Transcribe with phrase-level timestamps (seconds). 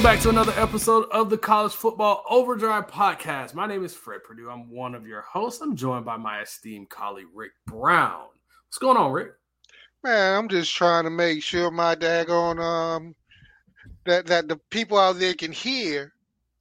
[0.00, 3.52] Welcome back to another episode of the College Football Overdrive Podcast.
[3.52, 4.48] My name is Fred Purdue.
[4.48, 5.60] I'm one of your hosts.
[5.60, 8.24] I'm joined by my esteemed colleague Rick Brown.
[8.66, 9.32] What's going on, Rick?
[10.02, 13.14] Man, I'm just trying to make sure my daggone um
[14.06, 16.14] that that the people out there can hear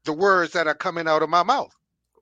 [0.03, 1.73] the words that are coming out of my mouth.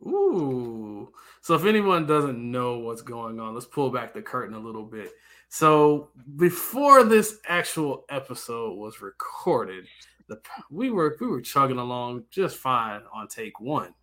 [0.04, 1.12] Ooh.
[1.42, 4.86] So if anyone doesn't know what's going on, let's pull back the curtain a little
[4.86, 5.10] bit.
[5.50, 9.88] So before this actual episode was recorded,
[10.28, 13.94] the we were we were chugging along just fine on take one,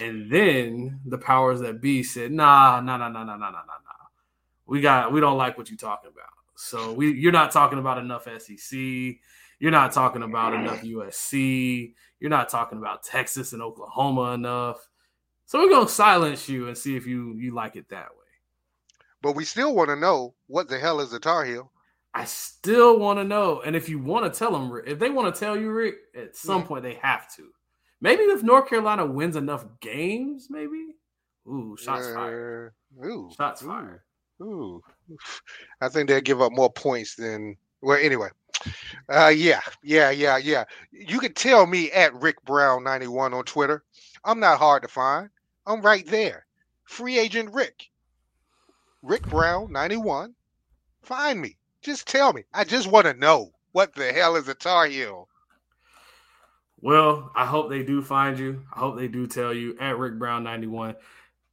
[0.00, 3.60] and then the powers that be said, "Nah, nah, nah, nah, nah, nah, nah, nah,
[3.60, 4.06] nah.
[4.66, 6.26] We got we don't like what you're talking about.
[6.56, 8.78] So we you're not talking about enough SEC.
[9.60, 11.94] You're not talking about enough USC.
[12.20, 14.88] You're not talking about Texas and Oklahoma enough.
[15.46, 18.26] So we're gonna silence you and see if you you like it that way.
[19.22, 21.72] But we still want to know what the hell is a Tar Heel.
[22.18, 23.62] I still want to know.
[23.64, 26.34] And if you want to tell them, if they want to tell you, Rick, at
[26.34, 26.66] some yeah.
[26.66, 27.50] point they have to.
[28.00, 30.96] Maybe if North Carolina wins enough games, maybe.
[31.46, 32.72] Ooh, shots uh, fired.
[33.04, 34.00] Ooh, shots ooh, fired.
[34.42, 34.82] Ooh,
[35.80, 37.56] I think they'll give up more points than.
[37.82, 38.30] Well, anyway,
[39.08, 40.64] uh, yeah, yeah, yeah, yeah.
[40.90, 43.84] You can tell me at Rick Brown ninety one on Twitter.
[44.24, 45.30] I'm not hard to find.
[45.66, 46.46] I'm right there.
[46.84, 47.90] Free agent Rick.
[49.02, 50.34] Rick Brown ninety one.
[51.02, 51.56] Find me.
[51.88, 52.42] Just tell me.
[52.52, 55.26] I just want to know what the hell is a Tar Heel.
[56.82, 58.62] Well, I hope they do find you.
[58.74, 60.96] I hope they do tell you at Rick Brown 91.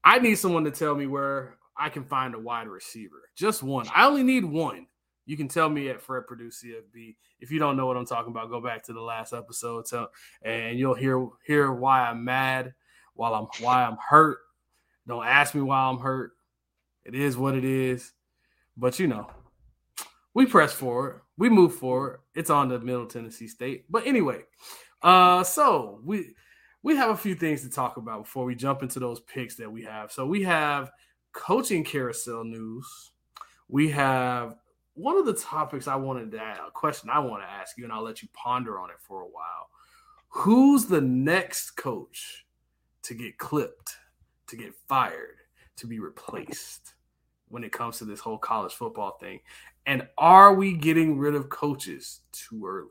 [0.03, 3.29] I need someone to tell me where I can find a wide receiver.
[3.37, 3.87] Just one.
[3.95, 4.87] I only need one.
[5.25, 7.15] You can tell me at Fred Purdue CFB.
[7.39, 10.09] If you don't know what I'm talking about, go back to the last episode tell,
[10.41, 12.73] and you'll hear hear why I'm mad,
[13.13, 14.39] while I'm why I'm hurt.
[15.07, 16.33] Don't ask me why I'm hurt.
[17.05, 18.11] It is what it is.
[18.75, 19.29] But you know,
[20.35, 22.19] we press forward, we move forward.
[22.35, 23.85] It's on to Middle Tennessee State.
[23.89, 24.41] But anyway,
[25.01, 26.35] uh, so we
[26.83, 29.71] we have a few things to talk about before we jump into those picks that
[29.71, 30.11] we have.
[30.11, 30.91] So we have
[31.33, 33.11] coaching carousel news.
[33.69, 34.57] We have
[34.93, 37.85] one of the topics I wanted to add, a question I want to ask you,
[37.85, 39.69] and I'll let you ponder on it for a while.
[40.29, 42.45] Who's the next coach
[43.03, 43.95] to get clipped,
[44.47, 45.37] to get fired,
[45.77, 46.93] to be replaced
[47.47, 49.39] when it comes to this whole college football thing?
[49.85, 52.89] And are we getting rid of coaches too early?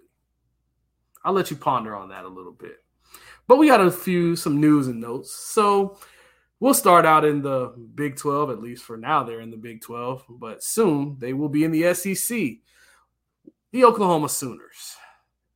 [1.25, 2.77] I'll let you ponder on that a little bit.
[3.47, 5.33] But we got a few, some news and notes.
[5.33, 5.99] So
[6.61, 9.81] we'll start out in the Big 12, at least for now, they're in the Big
[9.81, 12.39] 12, but soon they will be in the SEC.
[13.73, 14.97] The Oklahoma Sooners.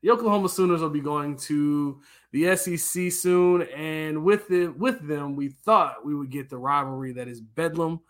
[0.03, 2.01] The Oklahoma Sooners will be going to
[2.33, 7.13] the SEC soon, and with it, with them, we thought we would get the rivalry
[7.15, 8.01] that is Bedlam,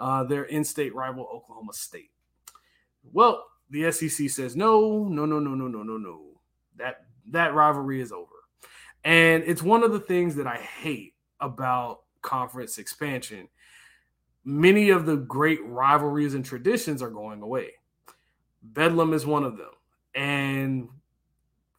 [0.00, 2.10] uh, their in-state rival Oklahoma State.
[3.12, 6.22] Well, the SEC says no, no, no, no, no, no, no, no.
[6.76, 8.28] That that rivalry is over.
[9.04, 13.48] And it's one of the things that I hate about conference expansion.
[14.44, 17.70] Many of the great rivalries and traditions are going away.
[18.62, 19.70] Bedlam is one of them.
[20.14, 20.88] And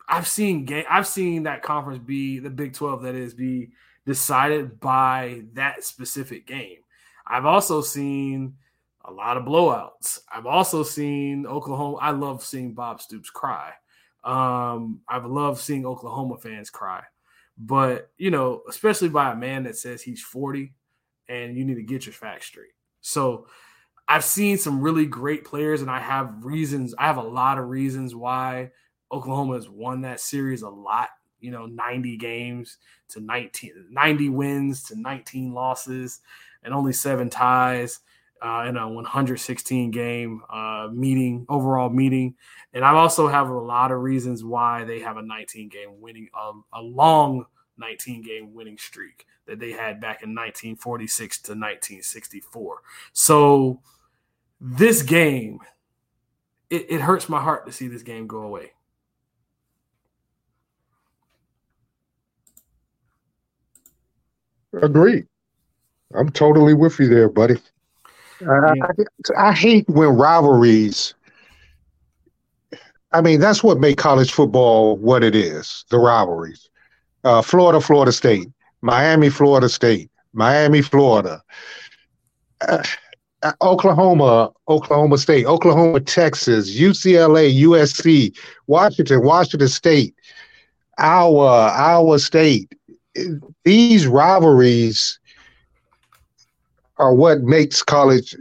[0.08, 3.72] I've seen game I've seen that conference be the Big 12 that is be
[4.06, 6.78] decided by that specific game.
[7.26, 8.56] I've also seen
[9.08, 10.20] a lot of blowouts.
[10.32, 11.98] I've also seen Oklahoma.
[11.98, 13.72] I love seeing Bob Stoops cry.
[14.24, 17.04] Um, I've loved seeing Oklahoma fans cry.
[17.58, 20.74] But, you know, especially by a man that says he's 40
[21.30, 22.74] and you need to get your facts straight.
[23.02, 23.48] So
[24.08, 26.94] I've seen some really great players, and I have reasons.
[26.98, 28.72] I have a lot of reasons why
[29.12, 31.10] Oklahoma has won that series a lot.
[31.40, 32.78] You know, 90 games
[33.10, 36.20] to 19, 90 wins to 19 losses,
[36.64, 38.00] and only seven ties
[38.42, 42.36] uh, in a 116 game uh, meeting overall meeting,
[42.74, 46.30] and I also have a lot of reasons why they have a 19 game winning
[46.34, 47.46] a, a long
[47.78, 52.78] 19 game winning streak that they had back in 1946 to 1964.
[53.14, 53.82] So
[54.60, 55.60] this game,
[56.70, 58.74] it, it hurts my heart to see this game go away.
[64.82, 65.28] Agreed.
[66.14, 67.58] I'm totally with you there, buddy.
[68.46, 68.74] Uh,
[69.38, 71.14] I, I hate when rivalries.
[73.12, 76.70] I mean, that's what made college football what it is the rivalries.
[77.24, 78.48] Uh, Florida, Florida State,
[78.82, 81.42] Miami, Florida State, Miami, Florida,
[82.68, 82.84] uh,
[83.44, 88.38] uh Oklahoma, Oklahoma State, Oklahoma, Texas, UCLA, USC,
[88.68, 90.16] Washington, Washington State,
[90.98, 92.72] Iowa, Iowa State.
[93.64, 95.20] These rivalries
[97.00, 98.36] are what makes college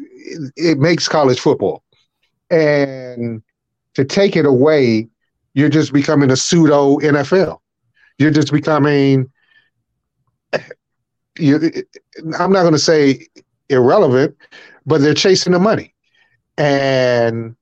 [0.57, 1.83] it makes college football.
[2.51, 3.43] And
[3.95, 5.09] to take it away,
[5.55, 7.61] you're just becoming a pseudo NFL.
[8.19, 9.31] You're just becoming.
[11.39, 11.71] You,
[12.39, 13.27] I'm not going to say
[13.69, 14.37] irrelevant,
[14.87, 15.95] but they're chasing the money,
[16.57, 17.55] and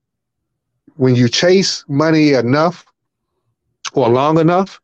[0.97, 2.87] when you chase money enough
[3.95, 4.81] or long enough,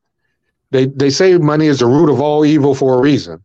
[0.73, 3.45] they they say money is the root of all evil for a reason.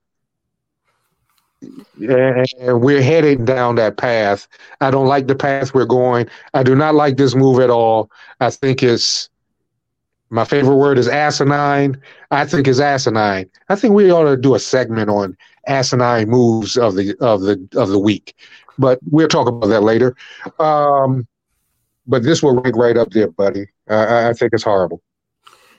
[1.99, 4.47] And we're heading down that path.
[4.81, 6.27] I don't like the path we're going.
[6.53, 8.09] I do not like this move at all.
[8.39, 9.29] I think it's
[10.29, 12.01] my favorite word is asinine.
[12.31, 13.49] I think it's asinine.
[13.69, 17.67] I think we ought to do a segment on asinine moves of the of the
[17.75, 18.35] of the week,
[18.77, 20.15] but we'll talk about that later.
[20.59, 21.27] Um,
[22.07, 23.67] but this will rank right up there, buddy.
[23.87, 25.01] I, I think it's horrible.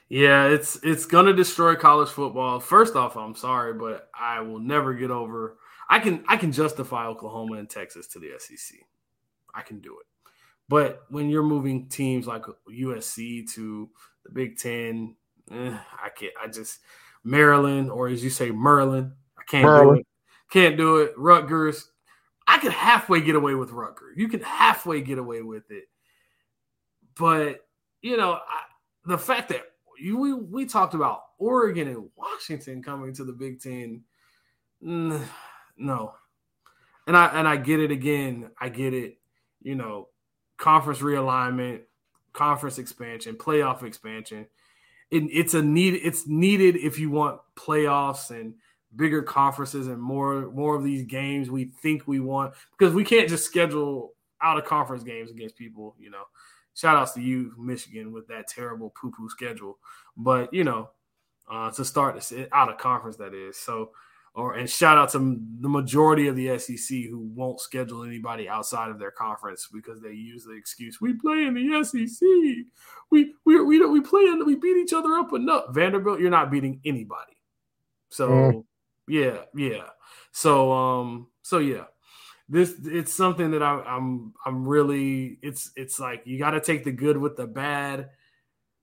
[0.09, 2.61] Yeah, it's it's gonna destroy college football.
[2.61, 5.56] First off, I'm sorry, but I will never get over.
[5.88, 8.79] I can I can justify Oklahoma and Texas to the SEC.
[9.55, 10.06] I can do it.
[10.69, 13.88] But when you're moving teams like USC to
[14.25, 15.15] the Big Ten,
[15.50, 16.33] eh, I can't.
[16.43, 16.81] I just
[17.23, 20.06] Maryland or as you say Merlin, I can't do it.
[20.50, 21.12] Can't do it.
[21.17, 21.91] Rutgers,
[22.47, 24.17] I could halfway get away with Rutgers.
[24.17, 25.85] You can halfway get away with it.
[27.19, 27.67] But
[28.03, 28.62] you know, I,
[29.05, 29.62] the fact that
[29.99, 34.03] you we, we talked about Oregon and Washington coming to the Big Ten.
[35.76, 36.14] No,
[37.06, 38.50] and I and I get it again.
[38.61, 39.19] I get it.
[39.62, 40.08] You know,
[40.56, 41.82] conference realignment,
[42.32, 44.46] conference expansion, playoff expansion.
[45.11, 45.94] It, it's a need.
[45.94, 48.55] It's needed if you want playoffs and
[48.94, 53.28] bigger conferences and more more of these games we think we want because we can't
[53.28, 55.94] just schedule out of conference games against people.
[55.99, 56.25] You know,
[56.75, 59.78] shout outs to you, Michigan, with that terrible poo poo schedule.
[60.17, 60.90] But you know,
[61.50, 63.56] uh, to start this out of conference, that is.
[63.56, 63.90] So,
[64.37, 68.91] or and shout out to the majority of the SEC who won't schedule anybody outside
[68.91, 72.21] of their conference because they use the excuse we play in the SEC.
[73.11, 75.65] We we we we play and we beat each other up enough.
[75.71, 77.37] Vanderbilt, you're not beating anybody.
[78.11, 78.65] So mm.
[79.09, 79.88] yeah, yeah.
[80.33, 81.85] So um, so yeah
[82.49, 86.85] this it's something that I, I'm I'm really it's it's like you got to take
[86.85, 88.11] the good with the bad,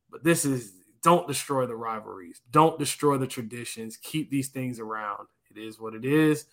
[0.09, 5.27] but this is don't destroy the rivalries, don't destroy the traditions, keep these things around.
[5.55, 6.45] It is what it is,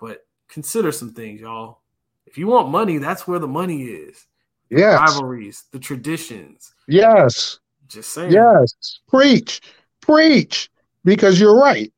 [0.00, 1.80] but consider some things, y'all.
[2.26, 4.26] If you want money, that's where the money is.
[4.70, 6.74] Yeah, rivalries, the traditions.
[6.88, 8.32] Yes, just saying.
[8.32, 9.60] Yes, preach,
[10.00, 10.70] preach,
[11.04, 11.92] because you're right.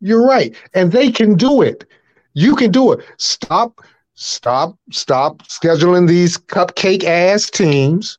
[0.00, 1.86] You're right, and they can do it.
[2.34, 3.04] You can do it.
[3.16, 3.80] Stop
[4.14, 8.16] stop stop scheduling these cupcake ass teams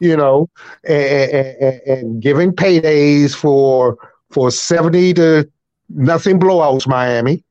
[0.00, 0.48] you know
[0.88, 3.98] and, and, and, giving paydays for
[4.30, 5.50] for 70 to
[5.94, 7.44] nothing blowouts miami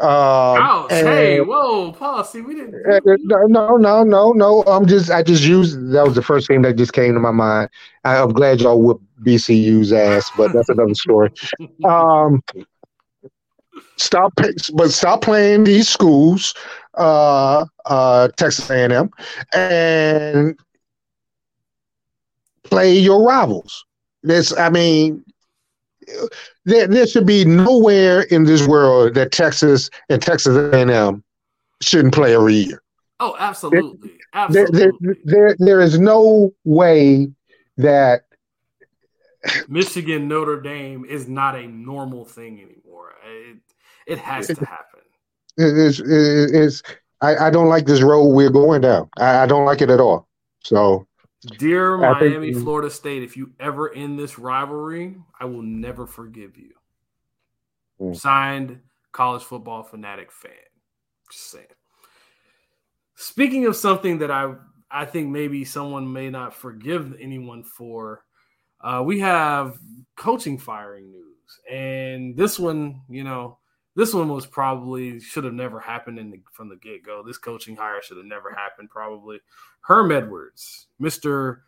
[0.00, 2.24] um, hey, whoa, Paul.
[2.24, 2.74] See, we didn't.
[2.90, 3.00] Uh,
[3.48, 4.62] no, no, no, no.
[4.62, 7.32] I'm just, I just used that was the first thing that just came to my
[7.32, 7.68] mind.
[8.04, 11.30] I, am glad y'all whipped BCU's ass, but that's another story.
[11.84, 12.42] um,
[13.96, 14.32] stop,
[14.72, 16.54] but stop playing these schools
[16.94, 19.10] uh, uh, Texas A&M,
[19.54, 20.58] and
[22.64, 23.84] play your rivals.
[24.22, 25.24] This, I mean,
[26.70, 31.22] there, there should be nowhere in this world that Texas and Texas A&M
[31.80, 32.82] shouldn't play every year.
[33.18, 34.78] Oh, absolutely, absolutely.
[34.78, 37.30] There, there, there, there is no way
[37.76, 38.24] that
[39.68, 43.14] Michigan Notre Dame is not a normal thing anymore.
[43.24, 43.58] It
[44.06, 45.00] it has to happen
[45.60, 46.82] it's, it's
[47.20, 49.08] I, I don't like this road we're going down.
[49.18, 50.26] I, I don't like it at all.
[50.62, 51.06] So,
[51.58, 56.72] dear Miami, Florida State, if you ever end this rivalry, I will never forgive you.
[58.00, 58.16] Mm.
[58.16, 58.80] Signed,
[59.12, 60.52] college football fanatic fan.
[61.30, 61.66] Just saying.
[63.14, 64.54] Speaking of something that I
[64.90, 68.24] I think maybe someone may not forgive anyone for,
[68.80, 69.78] uh, we have
[70.16, 73.58] coaching firing news, and this one, you know,
[74.00, 77.22] this one was probably should have never happened in the, from the get go.
[77.22, 78.88] This coaching hire should have never happened.
[78.88, 79.40] Probably
[79.82, 81.64] Herm Edwards, Mister,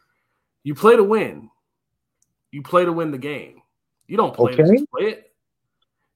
[0.62, 1.50] you play to win.
[2.50, 3.60] You play to win the game.
[4.06, 4.62] You don't play okay.
[4.62, 5.32] to play it.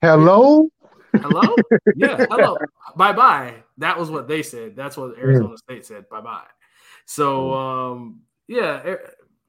[0.00, 0.70] Hello.
[1.12, 1.54] Hello.
[1.96, 2.24] yeah.
[2.30, 2.56] Hello.
[2.96, 3.52] bye bye.
[3.76, 4.74] That was what they said.
[4.74, 5.58] That's what Arizona mm.
[5.58, 6.08] State said.
[6.08, 6.46] Bye bye.
[7.04, 8.94] So um, yeah,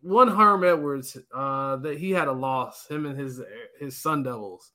[0.02, 2.88] one Herm Edwards uh, that he had a loss.
[2.88, 3.42] Him and his
[3.80, 4.74] his Sun Devils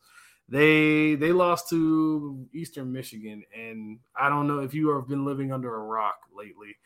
[0.53, 5.51] they they lost to Eastern Michigan, and I don't know if you have been living
[5.51, 6.77] under a rock lately.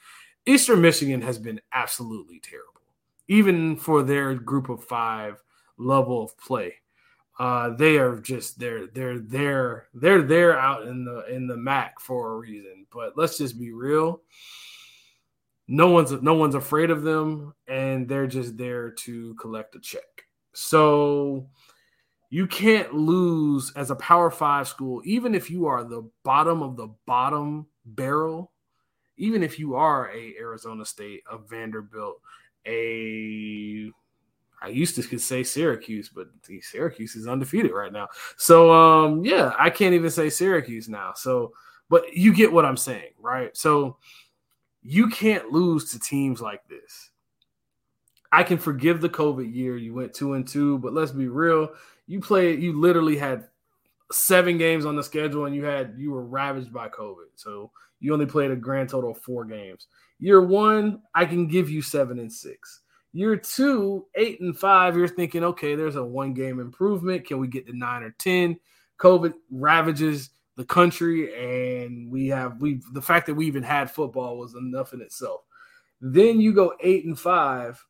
[0.46, 2.80] Eastern Michigan has been absolutely terrible,
[3.26, 5.42] even for their group of five
[5.78, 6.75] level of play.
[7.40, 11.99] Uh, they are just they're they're they're they're there out in the in the MAC
[11.99, 12.87] for a reason.
[12.92, 14.23] But let's just be real.
[15.66, 20.23] No one's no one's afraid of them, and they're just there to collect a check.
[20.54, 21.49] So
[22.28, 26.76] You can't lose as a Power Five school, even if you are the bottom of
[26.76, 28.52] the bottom barrel.
[29.18, 32.21] Even if you are a Arizona State, a Vanderbilt,
[32.66, 33.90] a
[34.61, 36.28] I used to could say Syracuse, but
[36.61, 38.09] Syracuse is undefeated right now.
[38.37, 41.12] So um, yeah, I can't even say Syracuse now.
[41.14, 41.52] So,
[41.88, 43.56] but you get what I'm saying, right?
[43.56, 43.99] So
[44.83, 47.11] you can't lose to teams like this.
[48.33, 49.76] I can forgive the COVID year.
[49.76, 51.71] You went two and two, but let's be real.
[52.06, 53.49] You played, you literally had
[54.12, 57.26] seven games on the schedule and you had you were ravaged by COVID.
[57.35, 59.87] So you only played a grand total of four games.
[60.18, 62.80] Year one, I can give you seven and six.
[63.12, 67.26] Year two, eight and five, you're thinking, okay, there's a one game improvement.
[67.26, 68.59] Can we get to nine or 10?
[68.99, 74.38] COVID ravages the country, and we have we the fact that we even had football
[74.38, 75.42] was enough in itself.
[76.00, 77.83] Then you go eight and five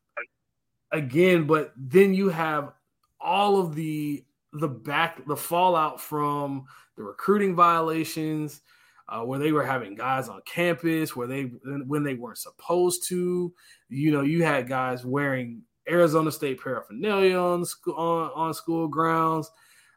[0.91, 2.73] again, but then you have
[3.19, 6.65] all of the the back the fallout from
[6.95, 8.61] the recruiting violations,
[9.09, 11.43] uh, where they were having guys on campus where they
[11.85, 13.53] when they weren't supposed to.
[13.89, 19.49] You know, you had guys wearing Arizona State paraphernalia on school, on, on school grounds,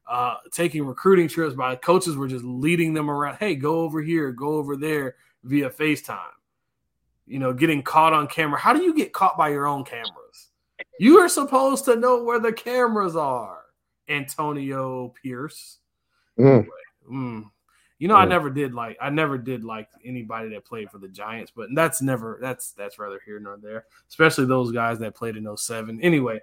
[0.08, 3.36] uh, taking recruiting trips by coaches were just leading them around.
[3.36, 6.18] Hey, go over here, go over there via FaceTime.
[7.26, 8.58] You know, getting caught on camera.
[8.58, 10.49] How do you get caught by your own cameras?
[11.00, 13.62] You are supposed to know where the cameras are,
[14.06, 15.78] Antonio Pierce.
[16.38, 16.66] Mm.
[17.10, 17.44] Mm,
[17.98, 18.20] you know, yeah.
[18.20, 21.70] I never did like I never did like anybody that played for the Giants, but
[21.74, 23.86] that's never that's that's rather here nor there.
[24.10, 26.02] Especially those guys that played in 07.
[26.02, 26.38] Anyway,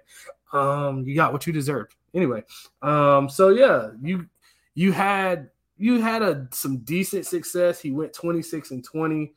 [0.52, 1.94] um, you got what you deserved.
[2.12, 2.42] Anyway,
[2.82, 4.26] um, so yeah, you
[4.74, 7.78] you had you had a some decent success.
[7.78, 9.32] He went 26 and 20.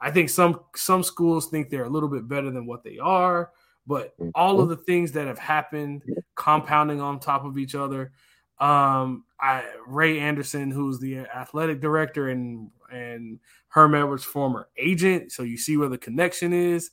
[0.00, 3.52] I think some some schools think they're a little bit better than what they are,
[3.86, 6.02] but all of the things that have happened
[6.34, 8.12] compounding on top of each other
[8.58, 15.42] um, I, Ray Anderson, who's the athletic director and and Herm Edwards' former agent, so
[15.42, 16.90] you see where the connection is.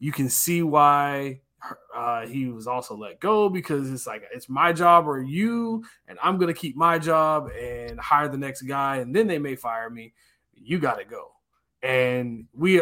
[0.00, 1.40] You can see why
[1.94, 6.18] uh, he was also let go because it's like it's my job or you, and
[6.22, 9.88] I'm gonna keep my job and hire the next guy, and then they may fire
[9.88, 10.14] me.
[10.54, 11.30] You got to go,
[11.82, 12.80] and we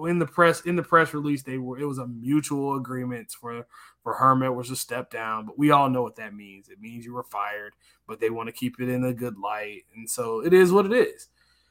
[0.00, 3.66] in the press in the press release they were it was a mutual agreement for
[4.04, 6.68] for Herm was to step down, but we all know what that means.
[6.68, 7.72] It means you were fired,
[8.06, 10.84] but they want to keep it in a good light, and so it is what
[10.84, 11.28] it is.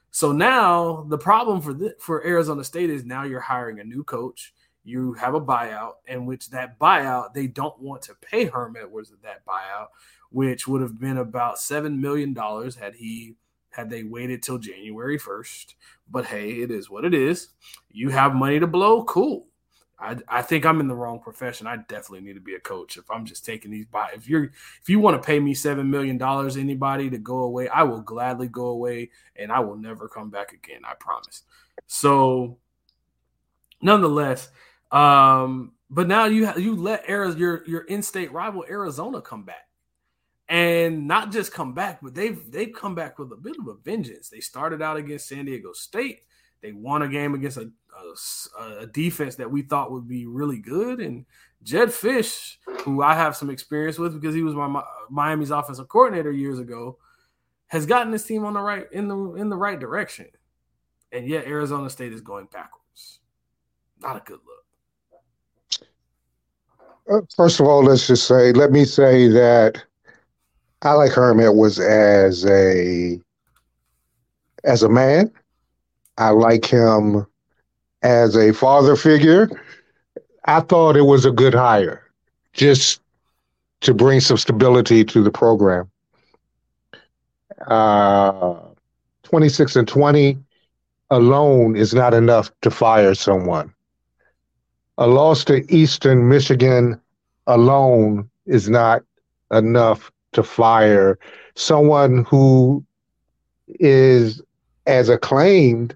[0.10, 4.04] So now the problem for the, for Arizona State is now you're hiring a new
[4.04, 4.54] coach.
[4.84, 9.14] You have a buyout, in which that buyout they don't want to pay Herm Edwards
[9.22, 9.88] that buyout,
[10.32, 13.36] which would have been about seven million dollars had he
[13.74, 15.74] had they waited till January 1st.
[16.10, 17.50] But hey, it is what it is.
[17.92, 19.48] You have money to blow, cool.
[20.00, 21.66] I, I think I'm in the wrong profession.
[21.66, 22.98] I definitely need to be a coach.
[22.98, 24.46] If I'm just taking these by, if you're
[24.82, 28.02] if you want to pay me seven million dollars, anybody to go away, I will
[28.02, 30.82] gladly go away, and I will never come back again.
[30.84, 31.44] I promise.
[31.88, 32.58] So,
[33.82, 34.50] nonetheless,
[34.92, 39.70] um, but now you you let Arizona, your your in-state rival Arizona come back
[40.50, 43.76] and not just come back, but they've they've come back with a bit of a
[43.76, 44.30] vengeance.
[44.30, 46.22] They started out against San Diego State.
[46.62, 47.70] They won a game against a,
[48.60, 51.26] a, a defense that we thought would be really good, and
[51.64, 56.32] Jedd Fisch, who I have some experience with because he was my Miami's offensive coordinator
[56.32, 56.98] years ago,
[57.68, 60.28] has gotten this team on the right in the in the right direction,
[61.12, 63.20] and yet Arizona State is going backwards.
[64.02, 64.64] Not a good look.
[67.10, 69.84] Uh, first of all, let's just say, let me say that
[70.84, 73.20] I like Herm Edwards as a
[74.66, 75.32] as a man.
[76.18, 77.26] I like him
[78.02, 79.50] as a father figure.
[80.46, 82.04] I thought it was a good hire,
[82.52, 83.00] just
[83.82, 85.90] to bring some stability to the program.
[87.68, 88.56] Uh,
[89.24, 90.38] 26 and 20
[91.12, 93.74] alone is not enough to fire someone.
[94.98, 97.00] A loss to Eastern Michigan
[97.48, 99.04] alone is not
[99.52, 101.18] enough to fire
[101.56, 102.84] someone who
[103.68, 104.42] is
[104.86, 105.96] as acclaimed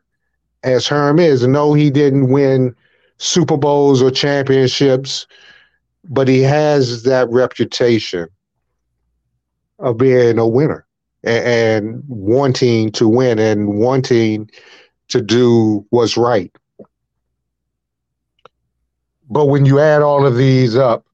[0.64, 1.46] as Herm is.
[1.46, 2.76] No, he didn't win
[3.18, 5.28] Super Bowls or championships,
[6.06, 8.28] but he has that reputation
[9.80, 10.86] of being a winner
[11.24, 14.50] and, and wanting to win and wanting
[15.10, 16.56] to do what's right.
[19.30, 21.07] But when you add all of these up,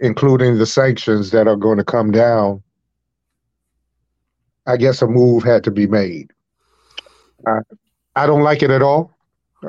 [0.00, 2.62] including the sanctions that are going to come down,
[4.66, 6.30] I guess a move had to be made.
[7.46, 7.58] I,
[8.16, 9.16] I don't like it at all,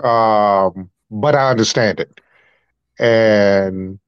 [0.03, 2.21] um, but I understand it.
[2.97, 3.99] And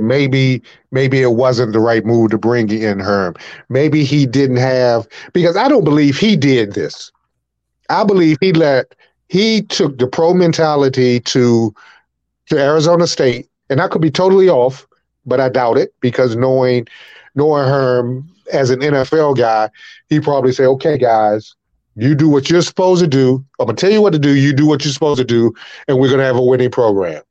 [0.00, 3.34] maybe maybe it wasn't the right move to bring in Herm.
[3.68, 7.10] Maybe he didn't have because I don't believe he did this.
[7.88, 8.94] I believe he let
[9.28, 11.74] he took the pro mentality to
[12.46, 14.86] to Arizona State, and I could be totally off,
[15.24, 16.86] but I doubt it because knowing
[17.34, 19.70] knowing Herm as an NFL guy,
[20.08, 21.54] he probably say, "Okay, guys,
[21.96, 23.44] you do what you're supposed to do.
[23.58, 24.34] I'm gonna tell you what to do.
[24.34, 25.52] You do what you're supposed to do,
[25.88, 27.22] and we're gonna have a winning program."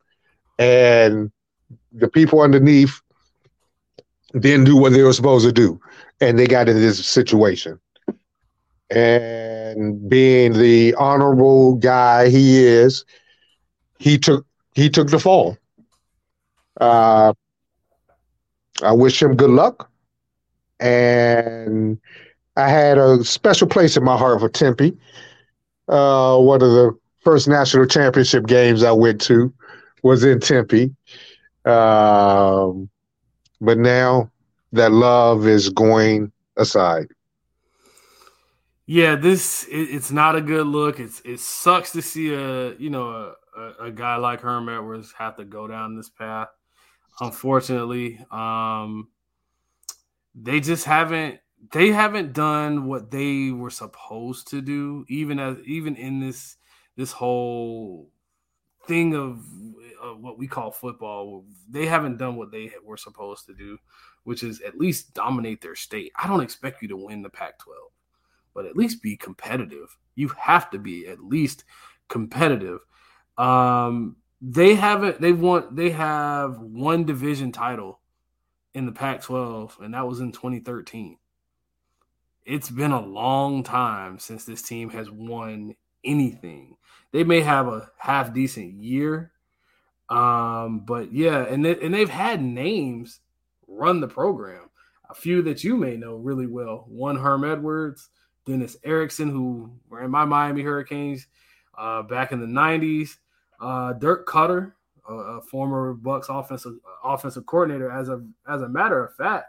[0.59, 1.31] And
[1.91, 3.01] the people underneath
[4.39, 5.79] didn't do what they were supposed to do,
[6.21, 7.79] and they got in this situation.
[8.89, 13.05] And being the honorable guy he is,
[13.97, 15.57] he took he took the fall.
[16.79, 17.33] Uh,
[18.81, 19.89] I wish him good luck,
[20.79, 21.99] and
[22.57, 24.97] I had a special place in my heart for Tempe.
[25.87, 29.53] Uh, one of the first national championship games I went to
[30.03, 30.95] was in Tempe.
[31.65, 32.89] Um,
[33.59, 34.31] but now
[34.71, 37.07] that love is going aside.
[38.85, 40.99] Yeah, this it, it's not a good look.
[40.99, 45.11] It's it sucks to see a you know a, a, a, guy like Herm Edwards
[45.17, 46.49] have to go down this path.
[47.19, 49.09] Unfortunately, um,
[50.33, 51.39] they just haven't
[51.71, 55.05] they haven't done what they were supposed to do.
[55.07, 56.57] Even as even in this
[56.95, 58.09] this whole
[58.85, 59.39] thing of
[60.03, 63.77] uh, what we call football, they haven't done what they were supposed to do,
[64.23, 66.11] which is at least dominate their state.
[66.15, 67.79] I don't expect you to win the Pac 12,
[68.53, 69.97] but at least be competitive.
[70.15, 71.63] You have to be at least
[72.09, 72.79] competitive.
[73.37, 77.99] Um, they haven't, they've won, they have one division title
[78.73, 81.17] in the Pac 12, and that was in 2013.
[82.45, 86.77] It's been a long time since this team has won anything.
[87.11, 89.31] They may have a half decent year,
[90.09, 93.21] um, but yeah, and they, and they've had names
[93.67, 94.69] run the program.
[95.09, 96.85] A few that you may know really well.
[96.87, 98.09] One Herm Edwards,
[98.45, 101.27] Dennis Erickson, who were in my Miami Hurricanes
[101.77, 103.17] uh, back in the '90s.
[103.59, 104.73] Uh, Dirk Koetter,
[105.07, 107.91] a, a, former Bucks offensive offensive coordinator.
[107.91, 109.45] As a as a matter of fact,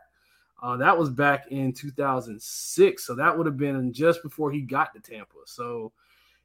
[0.62, 3.04] uh, that was back in 2006.
[3.04, 5.34] So that would have been just before he got to Tampa.
[5.44, 5.92] So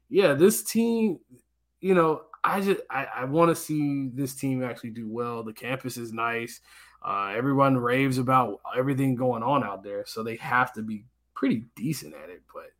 [0.08, 1.20] yeah, this team,
[1.80, 5.42] you know, I just I, I want to see this team actually do well.
[5.42, 6.60] The campus is nice.
[7.04, 11.64] Uh, everyone raves about everything going on out there, so they have to be pretty
[11.74, 12.42] decent at it.
[12.52, 12.70] But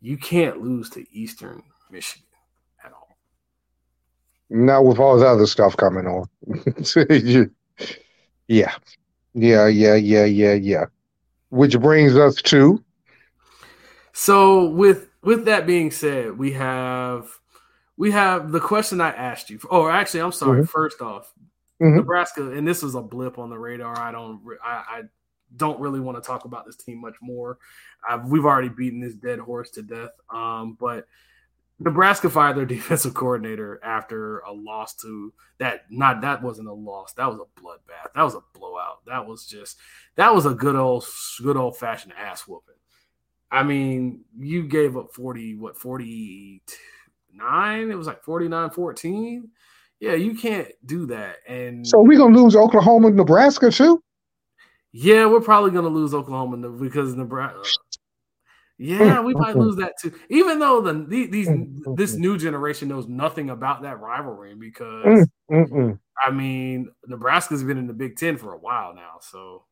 [0.00, 2.29] you can't lose to Eastern Michigan.
[4.50, 6.28] Not with all the other stuff coming on.
[8.48, 8.74] yeah,
[9.34, 10.84] yeah, yeah, yeah, yeah, yeah.
[11.50, 12.82] Which brings us to.
[14.12, 17.30] So with with that being said, we have
[17.96, 19.60] we have the question I asked you.
[19.70, 20.62] Oh, actually, I'm sorry.
[20.62, 20.66] Mm-hmm.
[20.66, 21.32] First off,
[21.80, 21.96] mm-hmm.
[21.96, 23.98] Nebraska, and this was a blip on the radar.
[23.98, 25.02] I don't, I, I
[25.56, 27.58] don't really want to talk about this team much more.
[28.08, 30.12] I've, we've already beaten this dead horse to death.
[30.32, 31.06] Um, but
[31.80, 35.86] Nebraska fired their defensive coordinator after a loss to that.
[35.90, 37.14] Not that wasn't a loss.
[37.14, 38.12] That was a bloodbath.
[38.14, 39.04] That was a blowout.
[39.06, 39.78] That was just
[40.16, 41.04] that was a good old
[41.42, 42.74] good old fashioned ass whooping.
[43.50, 47.90] I mean, you gave up forty what 49?
[47.90, 49.48] It was like 49 14.
[49.98, 51.36] Yeah, you can't do that.
[51.48, 54.02] And so we're gonna lose Oklahoma, Nebraska too.
[54.92, 57.60] Yeah, we're probably gonna lose Oklahoma because Nebraska.
[58.82, 60.10] Yeah, mm, we might lose that too.
[60.30, 65.98] Even though the these mm, this new generation knows nothing about that rivalry because mm,
[66.24, 69.64] I mean Nebraska's been in the Big Ten for a while now, so.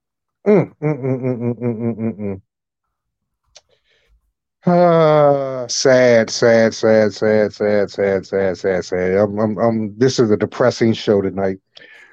[4.67, 9.17] Uh, sad, sad, sad, sad, sad, sad, sad, sad, sad.
[9.17, 11.59] I'm, I'm, I'm, this is a depressing show tonight.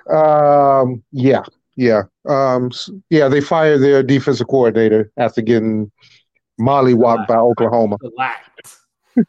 [0.09, 1.43] Um, yeah,
[1.75, 2.71] yeah, um,
[3.09, 3.27] yeah.
[3.27, 5.91] They fired their defensive coordinator after getting
[6.59, 7.97] mollywopped by Oklahoma.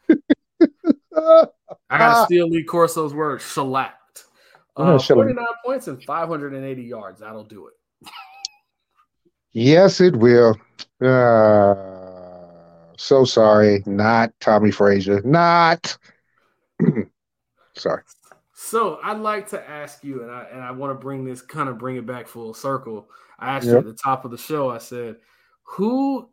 [1.89, 3.43] I gotta steal Lee Corso's words.
[3.43, 4.25] Shellacked.
[4.75, 7.19] Uh, 49 points and 580 yards.
[7.21, 7.73] That'll do it.
[9.51, 10.55] yes, it will.
[11.01, 11.73] Uh,
[12.97, 13.81] so sorry.
[13.85, 15.21] Not Tommie Frazier.
[15.23, 15.97] Not.
[17.75, 18.03] sorry.
[18.53, 21.69] So I'd like to ask you, and I and I want to bring this kind
[21.69, 23.09] of bring it back full circle.
[23.39, 23.73] I asked yep.
[23.73, 24.69] you at the top of the show.
[24.69, 25.17] I said,
[25.63, 26.27] "Who,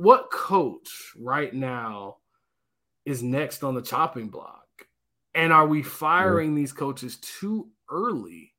[0.00, 2.16] what coach right now
[3.04, 4.64] is next on the chopping block?
[5.34, 8.54] And are we firing these coaches too early,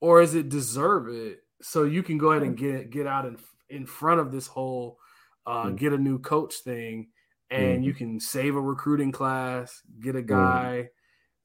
[0.00, 3.38] or is it deserve it so you can go ahead and get get out in
[3.68, 4.98] in front of this whole
[5.46, 5.76] uh, mm.
[5.76, 7.08] get a new coach thing,
[7.50, 7.84] and mm.
[7.84, 10.26] you can save a recruiting class, get a mm.
[10.26, 10.88] guy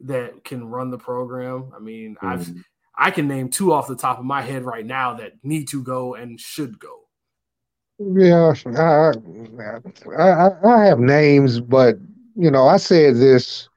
[0.01, 0.07] mm.
[0.07, 1.71] that can run the program.
[1.75, 2.49] I mean, I've.
[2.99, 5.83] I can name two off the top of my head right now that need to
[5.83, 7.06] go and should go.
[7.99, 9.11] Yeah, I,
[10.17, 11.95] I, I have names, but
[12.35, 13.69] you know, I said this.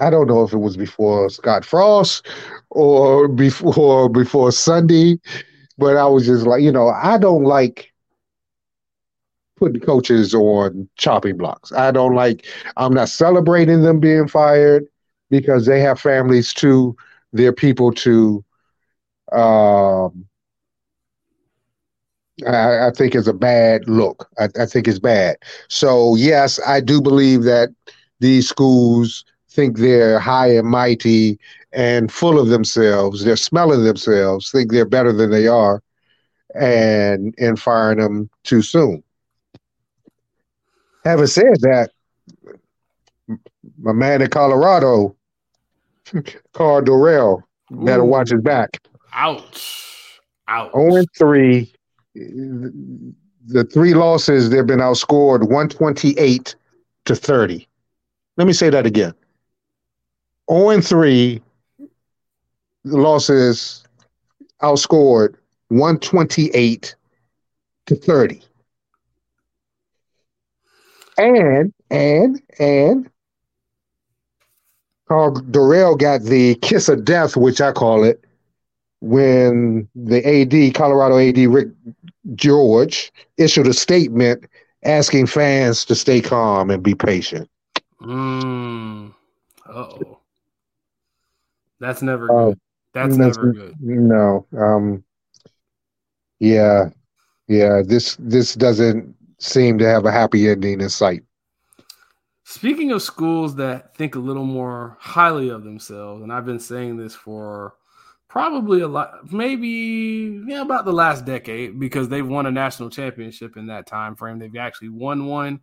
[0.00, 2.26] I don't know if it was before Scott Frost
[2.70, 5.18] or before before Sunday,
[5.78, 7.92] but I was just like, you know, I don't like
[9.56, 11.72] putting coaches on chopping blocks.
[11.72, 12.46] I don't like.
[12.76, 14.84] I'm not celebrating them being fired
[15.30, 16.96] because they have families too.
[17.32, 18.44] They're people to
[19.32, 20.26] um,
[22.46, 24.28] I, I think is a bad look.
[24.38, 25.36] I, I think it's bad.
[25.68, 27.70] So yes, I do believe that
[28.20, 31.38] these schools think they're high and mighty
[31.72, 33.24] and full of themselves.
[33.24, 35.82] They're smelling themselves, think they're better than they are,
[36.54, 39.02] and and firing them too soon.
[41.04, 41.90] Having said that,
[43.78, 45.16] my man in Colorado,
[46.52, 48.80] Karl Dorrell, better watch his back.
[49.12, 50.20] Ouch.
[50.48, 50.72] Ouch.
[50.72, 51.72] 0 3
[52.14, 56.54] the three losses they've been outscored 128
[57.04, 57.68] to 30
[58.36, 59.14] let me say that again.
[60.50, 61.42] 0 and 3
[62.84, 63.84] losses
[64.62, 65.36] outscored
[65.68, 66.94] 128
[67.86, 68.42] to 30
[71.18, 73.10] and and and
[75.08, 78.24] Karl Dorrell got the kiss of death, which I call it,
[79.02, 81.68] when the AD, Colorado AD Rick
[82.36, 84.44] George, issued a statement
[84.84, 87.50] asking fans to stay calm and be patient.
[88.00, 89.12] Mm.
[89.68, 90.18] oh.
[91.80, 92.60] That's never uh, good.
[92.94, 93.74] That's, that's never good.
[93.80, 94.46] No.
[94.56, 95.02] Um
[96.38, 96.90] yeah.
[97.48, 101.24] Yeah, this this doesn't seem to have a happy ending in sight.
[102.44, 106.98] Speaking of schools that think a little more highly of themselves, and I've been saying
[106.98, 107.74] this for
[108.32, 113.58] probably a lot maybe yeah, about the last decade because they've won a national championship
[113.58, 114.38] in that time frame.
[114.38, 115.60] They've actually won one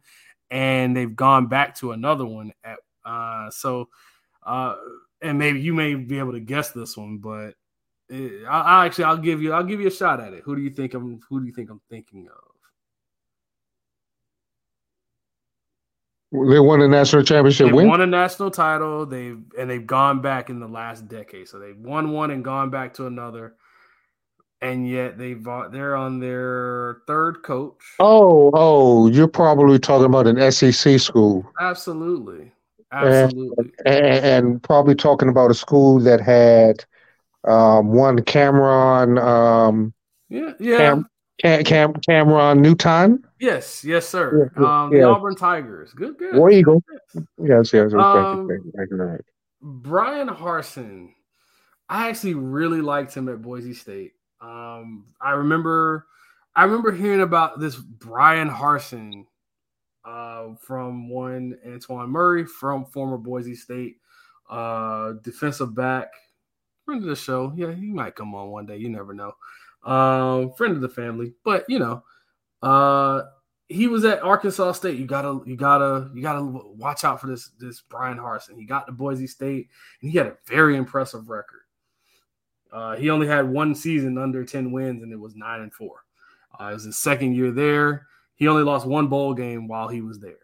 [0.52, 3.90] and they've gone back to another one at uh, so
[4.46, 4.76] uh,
[5.20, 7.56] and maybe you may be able to guess this one but
[8.08, 10.44] it, I, I actually i'll give you i'll give you a shot at it.
[10.46, 12.49] Who do you think i'm who do you think i'm thinking of
[16.32, 17.68] They won a national championship.
[17.68, 17.88] They win?
[17.88, 19.06] won a national title.
[19.06, 21.48] They've and they've gone back in the last decade.
[21.48, 23.56] So they've won one and gone back to another,
[24.62, 27.82] and yet they've they're on their third coach.
[28.00, 31.52] Oh, oh, you're probably talking about an SEC school.
[31.60, 32.52] Absolutely,
[32.92, 36.86] absolutely, and, and, and probably talking about a school that had
[37.44, 39.18] um, one Cameron.
[39.18, 39.94] Um,
[40.30, 40.78] yeah, yeah.
[40.78, 41.10] Cam,
[41.40, 43.24] Cam, Cam, Cameron Newton.
[43.40, 44.52] Yes, yes, sir.
[44.58, 45.00] Yeah, um, yeah.
[45.00, 45.94] The Auburn Tigers.
[45.94, 46.36] Good, good.
[46.36, 46.84] War Eagle.
[47.38, 47.94] Yes, yes.
[47.94, 48.50] Um,
[49.62, 51.14] Bryan Harsin.
[51.88, 54.14] I actually really liked him at Boise State.
[54.42, 56.06] Um, I remember,
[56.56, 59.26] I remember hearing about this Bryan Harsin
[60.06, 63.98] uh, from one Antoine Murray from former Boise State
[64.50, 66.10] uh, defensive back.
[66.86, 67.54] Friend of the show.
[67.56, 68.78] Yeah, he might come on one day.
[68.78, 69.34] You never know.
[69.84, 72.04] Um, friend of the family, but you know,
[72.62, 73.24] uh,
[73.68, 74.98] he was at Arkansas State.
[74.98, 78.58] You gotta, you gotta, you gotta watch out for this this Bryan Harsin.
[78.58, 79.70] He got to Boise State,
[80.02, 81.62] and he had a very impressive record.
[82.72, 86.04] Uh, he only had one season under ten wins, and it was nine and four.
[86.60, 88.08] Uh, it was his second year there.
[88.36, 90.40] He only lost one bowl game while he was there.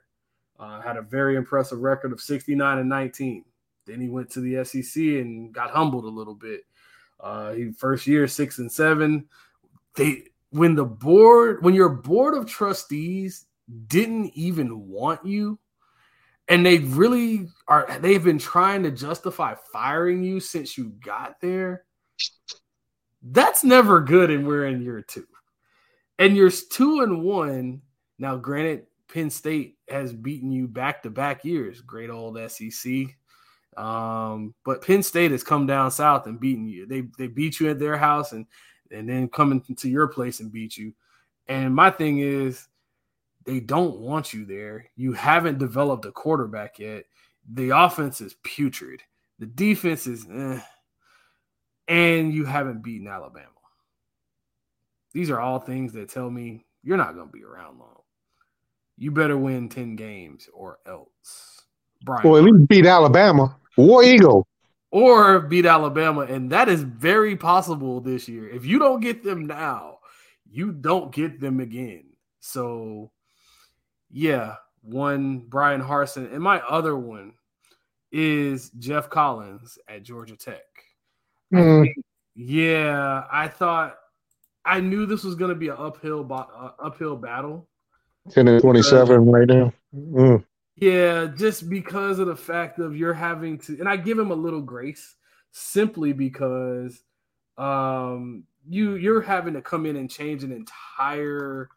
[0.59, 3.43] Uh, had a very impressive record of 69 and 19.
[3.85, 6.61] Then he went to the SEC and got humbled a little bit.
[7.19, 9.25] Uh, first year six and seven.
[9.95, 13.45] They when the board, when your board of trustees
[13.87, 15.59] didn't even want you,
[16.47, 21.83] and they really are, they've been trying to justify firing you since you got there.
[23.21, 25.27] That's never good, and we're in year two.
[26.19, 27.81] And you're two and one.
[28.19, 31.81] Now, granted, Penn State has beaten you back to back years.
[31.81, 33.07] Great old SEC.
[33.77, 36.85] Um, but Penn State has come down south and beaten you.
[36.85, 38.45] They they beat you at their house and
[38.91, 40.93] and then coming to your place and beat you.
[41.47, 42.67] And my thing is,
[43.45, 44.89] they don't want you there.
[44.95, 47.05] You haven't developed a quarterback yet.
[47.51, 49.01] The offense is putrid.
[49.37, 50.59] The defense is, eh,
[51.87, 53.49] and you haven't beaten Alabama.
[55.13, 58.01] These are all things that tell me you're not going to be around long.
[58.97, 61.63] You better win 10 games or else.
[62.03, 62.27] Brian.
[62.27, 63.55] Well, at least beat Alabama.
[63.77, 64.47] War Eagle
[64.91, 66.21] or beat Alabama.
[66.21, 68.47] And that is very possible this year.
[68.47, 69.97] If you don't get them now,
[70.49, 72.05] you don't get them again.
[72.39, 73.11] So,
[74.09, 76.31] yeah, one Bryan Harsin.
[76.33, 77.33] And my other one
[78.11, 80.61] is Geoff Collins at Georgia Tech.
[81.53, 81.93] Mm,
[82.35, 83.97] Yeah, I thought
[84.63, 87.67] I knew this was going to be an uphill uh, uphill battle.
[88.31, 89.73] 10 and 27 right now.
[89.95, 90.43] Mm,
[90.77, 94.35] Yeah, just because of the fact of you're having to, and I give him a
[94.35, 95.15] little grace
[95.51, 97.01] simply because
[97.57, 101.69] um, you you're having to come in and change an entire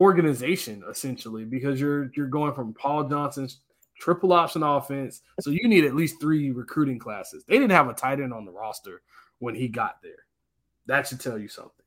[0.00, 3.60] organization essentially because you're you're going from Paul Johnson's
[4.00, 7.44] triple option offense, so you need at least three recruiting classes.
[7.46, 9.02] They didn't have a tight end on the roster
[9.38, 10.24] when he got there.
[10.86, 11.84] That should tell you something.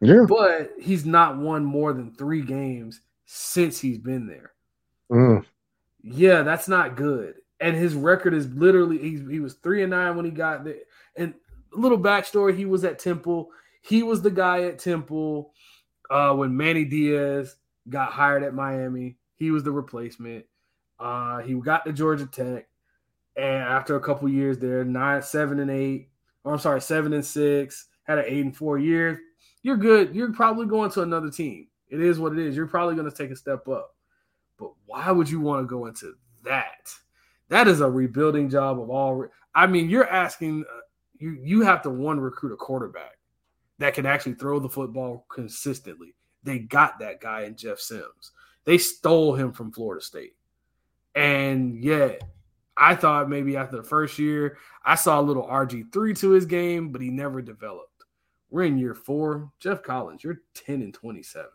[0.00, 0.24] yeah.
[0.28, 4.52] But he's not won more than three games since he's been there.
[5.12, 5.44] Mm,
[6.02, 7.34] Yeah, that's not good.
[7.60, 10.76] And his record is literally he's, he was three and nine when he got there.
[11.16, 11.34] And
[11.72, 13.50] little backstory: he was at Temple.
[13.82, 15.52] He was the guy at Temple
[16.10, 17.56] uh, when Manny Diaz
[17.88, 19.16] got hired at Miami.
[19.36, 20.44] He was the replacement.
[20.98, 22.68] Uh, he got to Georgia Tech,
[23.36, 26.10] and after a couple years there, nine, seven, and eight,
[26.44, 29.20] or I'm sorry, seven and six, had an eight and four year.
[29.62, 30.14] You're good.
[30.14, 31.68] You're probably going to another team.
[31.88, 32.56] It is what it is.
[32.56, 33.94] You're probably going to take a step up.
[34.60, 36.94] But why would you want to go into that?
[37.48, 39.14] That is a rebuilding job of all.
[39.14, 40.80] Re- I mean, you're asking uh,
[41.18, 43.18] you you have to one recruit a quarterback
[43.78, 46.14] that can actually throw the football consistently.
[46.44, 48.32] They got that guy in Jeff Sims.
[48.64, 50.36] They stole him from Florida State,
[51.14, 52.22] and yet
[52.76, 56.46] I thought maybe after the first year I saw a little RG three to his
[56.46, 58.04] game, but he never developed.
[58.50, 59.50] We're in year four.
[59.58, 61.50] Geoff Collins, you're ten and twenty seven.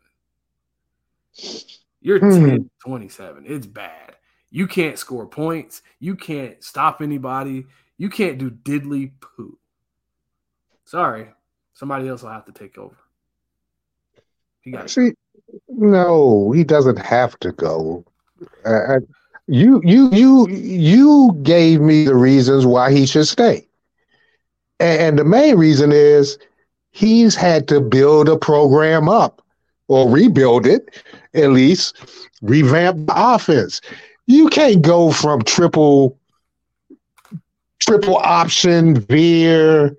[2.05, 2.45] You're Hmm.
[2.45, 3.45] 10 27.
[3.47, 4.15] It's bad.
[4.51, 5.81] You can't score points.
[5.99, 7.65] You can't stop anybody.
[7.97, 9.57] You can't do diddly poo.
[10.85, 11.29] Sorry.
[11.73, 12.95] Somebody else will have to take over.
[14.63, 14.89] You got it.
[14.89, 15.13] See,
[15.67, 18.05] no, he doesn't have to go.
[18.63, 18.99] Uh,
[19.47, 23.67] you, you, you, you gave me the reasons why he should stay,
[24.79, 26.37] and, and the main reason is
[26.91, 29.41] he's had to build a program up
[29.87, 31.03] or rebuild it,
[31.35, 31.97] at least
[32.41, 33.81] revamp the offense.
[34.27, 36.17] You can't go from triple,
[37.79, 39.95] triple option veer,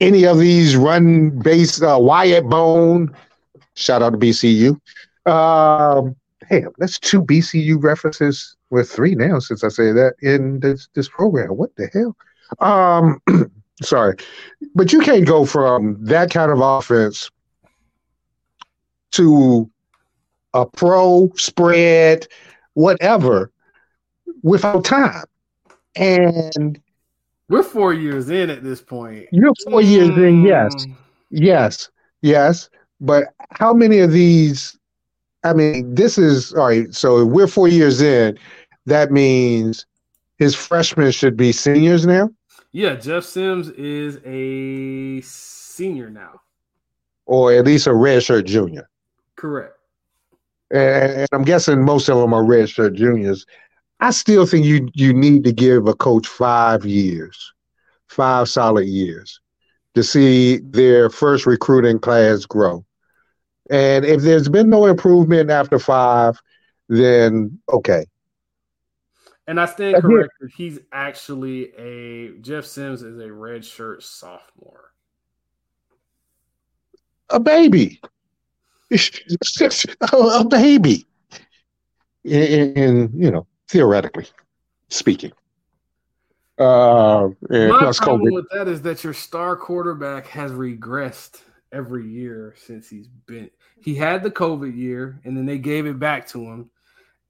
[0.00, 3.14] any of these run based uh, wishbone.
[3.74, 4.78] Shout out to BCU.
[5.26, 6.14] Um,
[6.48, 8.56] damn, that's two BCU references.
[8.70, 11.50] Well, three now since I say that in this this program.
[11.50, 12.16] What the hell?
[12.60, 13.20] Um,
[13.82, 14.16] sorry,
[14.74, 17.30] but you can't go from that kind of offense
[19.12, 19.70] to
[20.54, 22.26] a pro spread,
[22.74, 23.50] whatever,
[24.42, 25.24] without time.
[25.96, 26.80] And
[27.48, 29.26] We're four years in at this point.
[29.32, 30.72] you're four years in, yes.
[30.86, 30.94] Mm,
[31.30, 31.90] Yes,
[32.22, 32.70] yes.
[33.00, 34.78] But how many of these?
[35.42, 36.94] I mean, this is all right.
[36.94, 38.38] So if we're four years in.
[38.86, 39.86] That means
[40.38, 42.28] his freshmen should be seniors now,
[42.72, 46.40] Yeah, Jeff Sims is a senior now.
[47.24, 48.88] or at least a redshirt junior.
[49.36, 49.72] Correct.
[50.74, 53.46] And, I'm guessing most of them are redshirt juniors.
[54.00, 57.52] I still think you you need to give a coach five years,
[58.08, 59.40] five solid years,
[59.94, 62.84] to see their first recruiting class grow.
[63.70, 66.38] And if there's been no improvement after five,
[66.88, 68.06] then okay.
[69.46, 70.50] And I stand corrected.
[70.56, 74.90] He's actually a Jeff Sims is a red shirt sophomore.
[77.30, 78.00] a baby,
[78.90, 81.06] a, a baby,
[82.24, 84.26] in, in, in, you know theoretically
[84.88, 85.32] speaking.
[86.58, 91.40] Uh, My problem with that is that your star quarterback has regressed
[91.72, 93.50] every year since he's been.
[93.82, 96.70] He had the COVID year, and then they gave it back to him,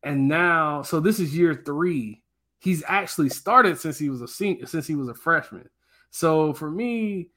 [0.03, 2.23] and now, so this is year three.
[2.59, 5.69] He's actually started since he was a senior, since he was a freshman.
[6.11, 7.31] So for me,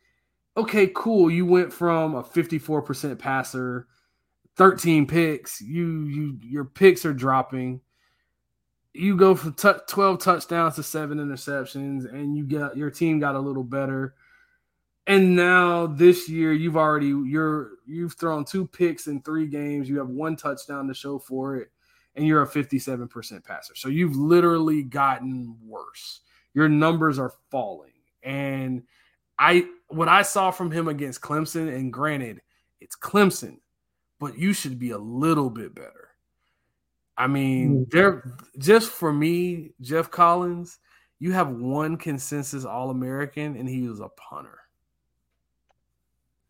[0.55, 1.31] okay, cool.
[1.31, 3.87] You went from a fifty-four percent passer,
[4.57, 5.61] thirteen picks.
[5.61, 7.81] You you your picks are dropping.
[8.93, 13.35] You go from t- 12 touchdowns to seven interceptions and you got your team got
[13.35, 14.15] a little better.
[15.05, 19.87] And now this year you've already you're you've thrown two picks in three games.
[19.87, 21.69] You have one touchdown to show for it
[22.15, 23.75] and you're a 57% passer.
[23.75, 26.21] So you've literally gotten worse.
[26.55, 27.91] Your numbers are falling.
[28.23, 28.83] And
[29.39, 32.41] i what i saw from him against clemson and granted
[32.81, 33.57] it's clemson
[34.19, 36.07] but you should be a little bit better
[37.17, 37.83] I mean, mm-hmm.
[37.89, 40.77] they're just for me, Geoff Collins,
[41.19, 44.59] you have one consensus All American, and he was a punter.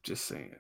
[0.04, 0.56] Just saying.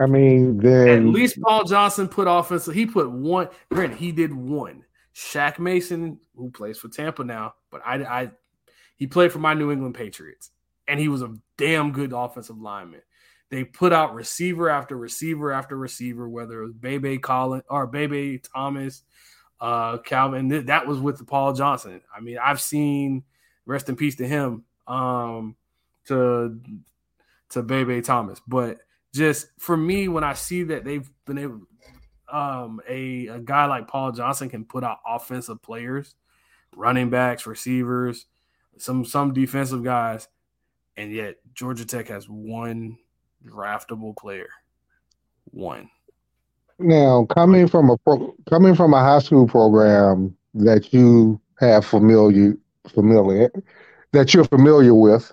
[0.00, 2.74] I mean, then At least Paul Johnson put offensive.
[2.74, 3.48] He put one.
[3.70, 4.84] Granted, he did one.
[5.14, 8.30] Shaq Mason, who plays for Tampa now, but I, I,
[8.96, 10.50] He played for my New England Patriots,
[10.86, 13.02] and he was a damn good offensive lineman.
[13.52, 18.38] They put out receiver after receiver after receiver, whether it was Bebe Collins or Bebe
[18.38, 19.02] Thomas,
[19.60, 20.64] uh, Calvin.
[20.64, 22.00] That was with Paul Johnson.
[22.16, 23.24] I mean, I've seen
[23.66, 25.56] rest in peace to him, um,
[26.06, 26.58] to
[27.50, 28.40] to Bebe Thomas.
[28.48, 28.78] But
[29.12, 31.60] just for me, when I see that they've been able,
[32.32, 36.14] um, a a guy like Paul Johnson can put out offensive players,
[36.74, 38.24] running backs, receivers,
[38.78, 40.26] some some defensive guys,
[40.96, 42.96] and yet Georgia Tech has one
[43.46, 44.48] draftable player.
[45.50, 45.90] One.
[46.78, 52.56] Now, coming from a pro, coming from a high school program that you have familiar
[52.88, 53.50] familiar
[54.12, 55.32] that you're familiar with,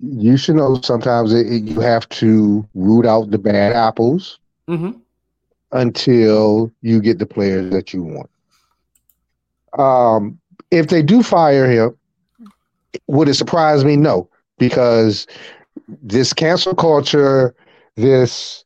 [0.00, 4.98] you should know sometimes it, it, you have to root out the bad apples mm-hmm.
[5.72, 8.30] until you get the players that you want.
[9.78, 11.96] Um, if they do fire him,
[13.06, 13.96] would it surprise me?
[13.96, 15.26] No, because
[16.02, 17.54] this cancel culture,
[17.96, 18.64] this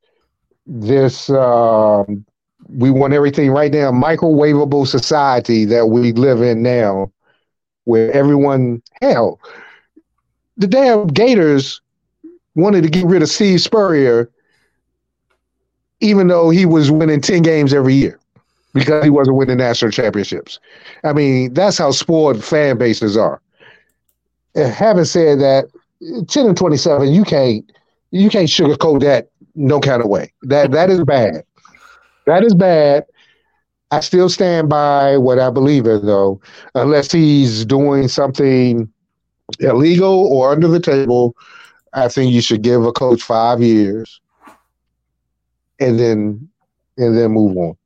[0.67, 2.25] this um,
[2.69, 7.13] we want everything right now, microwavable society that we live in now,
[7.85, 9.41] where everyone hell,
[10.57, 11.81] the damn Gators
[12.55, 14.31] wanted to get rid of Steve Spurrier,
[16.01, 18.19] even though he was winning 10 games every year
[18.73, 20.59] because he wasn't winning national championships.
[21.05, 23.41] I mean, that's how spoiled fan bases are.
[24.55, 25.67] And having said that,
[26.29, 27.71] 10 and 27, you can't
[28.11, 30.33] you can't sugarcoat that no kind of way.
[30.43, 31.45] That that is bad.
[32.27, 33.05] That is bad.
[33.91, 36.41] I still stand by what I believe in though,
[36.75, 38.91] unless he's doing something
[39.61, 41.37] illegal or under the table.
[41.93, 44.21] I think you should give a coach five years
[45.79, 46.49] and then
[46.97, 47.77] and then move on.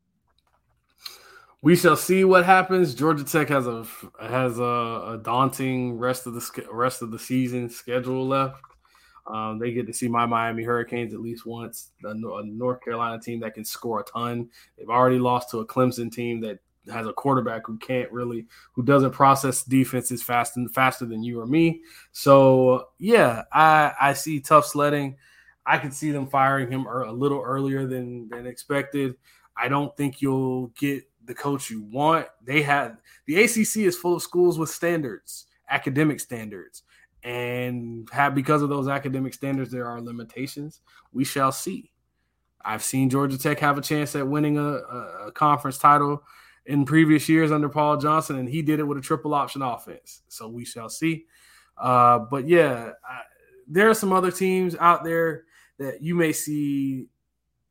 [1.61, 2.95] We shall see what happens.
[2.95, 3.85] Georgia Tech has a
[4.21, 8.63] has a, a daunting rest of the rest of the season schedule left.
[9.27, 13.21] Um, they get to see my Miami Hurricanes at least once, a, a North Carolina
[13.21, 14.49] team that can score a ton.
[14.77, 18.83] They've already lost to a Clemson team that has a quarterback who can't really, who
[18.83, 21.83] doesn't process defenses fast and faster than you or me.
[22.13, 25.17] So yeah, I I see tough sledding.
[25.67, 29.17] I can see them firing him a little earlier than than expected.
[29.57, 32.27] I don't think you'll get the coach you want.
[32.45, 36.83] They have the ACC is full of schools with standards, academic standards
[37.25, 40.81] and have because of those academic standards, there are limitations.
[41.13, 41.91] We shall see.
[42.65, 44.75] I've seen Georgia Tech have a chance at winning a,
[45.27, 46.23] a, conference title
[46.67, 50.23] in previous years under Paul Johnson, and he did it with a triple option offense.
[50.29, 51.27] So we shall see.
[51.77, 53.23] Uh, but yeah, I,
[53.67, 55.45] there are some other teams out there
[55.79, 57.07] that you may see.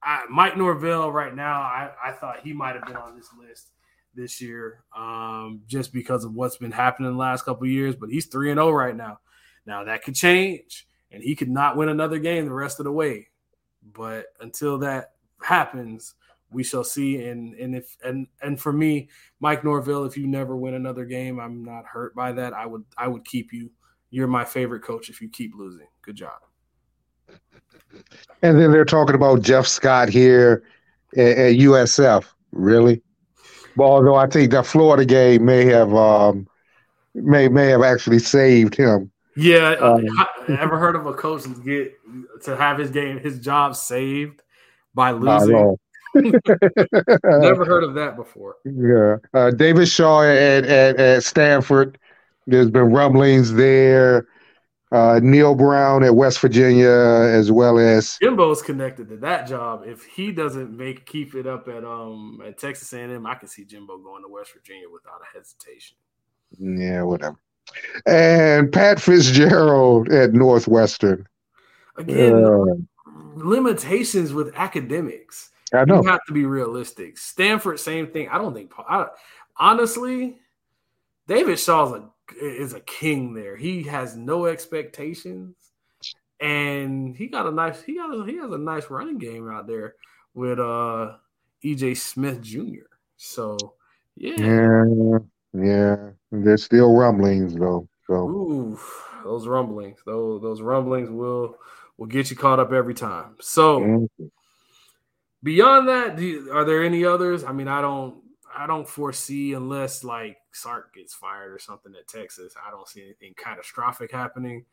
[0.02, 3.72] I, Mike Norvell right now, I, I thought he might have been on this list
[4.14, 7.96] this year um, just because of what's been happening the last couple years.
[7.96, 9.20] But he's three and zero oh right now.
[9.66, 12.92] Now that could change, and he could not win another game the rest of the
[12.92, 13.28] way.
[13.94, 16.16] But until that happens,
[16.52, 17.24] we shall see.
[17.26, 21.40] And and if and and for me, Mike Norvell, if you never win another game,
[21.40, 22.54] I'm not hurt by that.
[22.54, 23.72] I would I would keep you.
[24.10, 25.88] You're my favorite coach if you keep losing.
[26.02, 26.40] Good job.
[28.42, 30.64] And then they're talking about Jeff Scott here
[31.16, 32.26] at, at USF.
[32.52, 33.02] Really?
[33.76, 36.48] Well, although I think that Florida game may have um,
[37.14, 40.04] may may have actually saved him yeah, um,
[40.50, 41.94] ever heard of a coach get
[42.44, 44.42] to have his game, his job saved
[44.96, 45.78] by losing?
[46.16, 48.56] Never heard of that before.
[48.66, 52.00] Yeah, uh, David Shaw at, at, at Stanford.
[52.48, 54.26] There's been rumblings there.
[54.90, 59.84] Uh, Neal Brown at West Virginia, as well as Jimbo's connected to that job.
[59.86, 63.66] If he doesn't make keep it up at um at Texas A&M, I can see
[63.66, 65.98] Jimbo going to West Virginia without a hesitation.
[66.58, 67.38] Yeah, whatever
[68.06, 71.28] and Pat Fitzgerald at Northwestern.
[71.98, 72.76] Again, uh,
[73.36, 75.52] limitations with academics.
[75.74, 76.02] I know.
[76.02, 77.18] You have to be realistic.
[77.18, 78.30] Stanford, same thing.
[78.30, 78.72] I don't think.
[78.78, 79.08] I,
[79.58, 80.38] honestly,
[81.28, 82.10] David Shaw's a
[82.42, 83.56] is a king there.
[83.56, 85.56] He has no expectations,
[86.40, 87.82] and he got a nice.
[87.82, 89.96] He got a, he has a nice running game out there
[90.34, 91.14] with uh
[91.64, 92.88] EJ Smith Jr.
[93.18, 93.58] So
[94.16, 94.36] yeah.
[94.38, 95.20] Yeah.
[95.54, 97.88] Yeah, there's still rumblings though.
[98.06, 98.80] So Ooh,
[99.24, 101.56] those rumblings, those those rumblings will
[101.98, 103.36] will get you caught up every time.
[103.40, 104.26] So mm-hmm.
[105.42, 107.44] beyond that, you, are there any others?
[107.44, 108.22] I mean, I don't
[108.56, 112.54] I don't foresee unless like Sark gets fired or something at Texas.
[112.66, 114.66] I don't see anything catastrophic happening.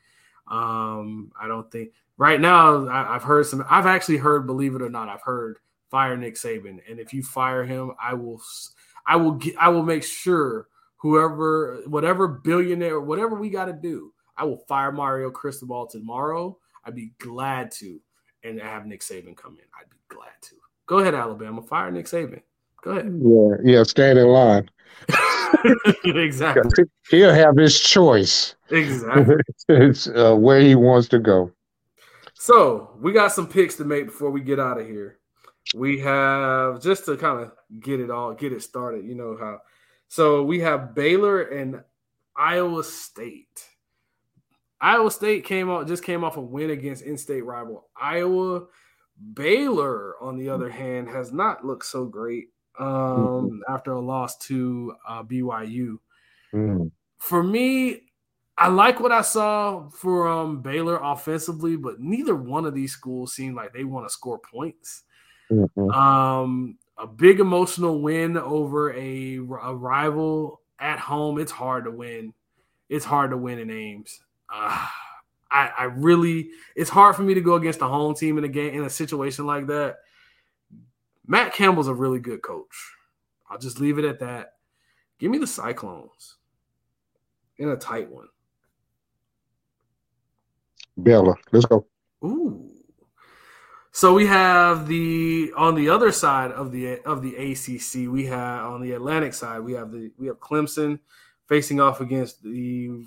[0.49, 2.87] Um, I don't think right now.
[2.87, 3.65] I, I've heard some.
[3.69, 5.59] I've actually heard, believe it or not, I've heard
[5.91, 8.43] fire Nick Saban, and if you fire him, I will
[9.07, 14.13] I will get I will make sure whoever, whatever billionaire, whatever we got to do.
[14.37, 16.59] I will fire Mario Cristobal tomorrow.
[16.85, 18.01] I'd be glad to,
[18.43, 19.67] and have Nick Saban come in.
[19.81, 20.57] I'd be glad to.
[20.87, 21.63] Go ahead, Alabama.
[21.63, 22.43] Fire Nick Saban.
[22.83, 23.21] Go ahead.
[23.23, 23.83] Yeah, yeah.
[23.85, 24.69] Stand in line.
[26.05, 26.85] exactly.
[27.11, 28.55] He'll have his choice.
[28.71, 29.37] Exactly.
[29.69, 31.51] it's uh, where he wants to go.
[32.35, 35.19] So we got some picks to make before we get out of here.
[35.75, 39.07] We have just to kind of get it all, get it started.
[39.07, 39.61] You know how.
[40.09, 41.83] So we have Baylor and
[42.37, 43.65] Iowa State.
[44.81, 48.67] Iowa State came out just came off a win against in-state rival Iowa.
[49.33, 52.49] Baylor, on the other hand, has not looked so great
[52.79, 53.59] um, mm-hmm.
[53.69, 55.99] after a loss to uh, BYU.
[56.53, 56.91] Mm.
[57.19, 58.03] For me,
[58.57, 63.57] I like what I saw from Baylor offensively, but neither one of these schools seemed
[63.57, 65.03] like they want to score points.
[65.51, 65.91] Mm-hmm.
[65.91, 71.39] Um, a big emotional win over a, a, rival at home.
[71.39, 72.33] It's hard to win.
[72.89, 74.21] It's hard to win in Ames.
[74.53, 74.87] Uh,
[75.51, 78.49] I, I really, it's hard for me to go against the home team in a
[78.49, 79.99] game in a situation like that.
[81.27, 82.93] Matt Campbell's a really good coach.
[83.49, 84.55] I'll just leave it at that.
[85.19, 86.37] Give me the Cyclones
[87.59, 88.29] in a tight one.
[90.97, 91.87] Bella, let's go.
[92.25, 92.71] Ooh.
[93.93, 98.11] So we have the on the other side of the of the ACC.
[98.11, 99.61] We have on the Atlantic side.
[99.61, 100.99] We have the we have Clemson
[101.49, 103.05] facing off against the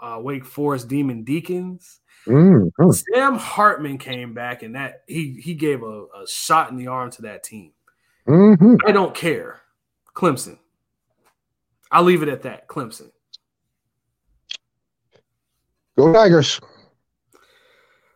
[0.00, 2.00] uh, Wake Forest Demon Deacons.
[2.26, 2.90] Mm-hmm.
[2.90, 7.10] Sam Hartman came back and that he he gave a, a shot in the arm
[7.12, 7.72] to that team.
[8.26, 8.76] Mm-hmm.
[8.86, 9.60] I don't care.
[10.14, 10.58] Clemson.
[11.90, 12.68] I'll leave it at that.
[12.68, 13.10] Clemson.
[15.96, 16.60] Go Tigers.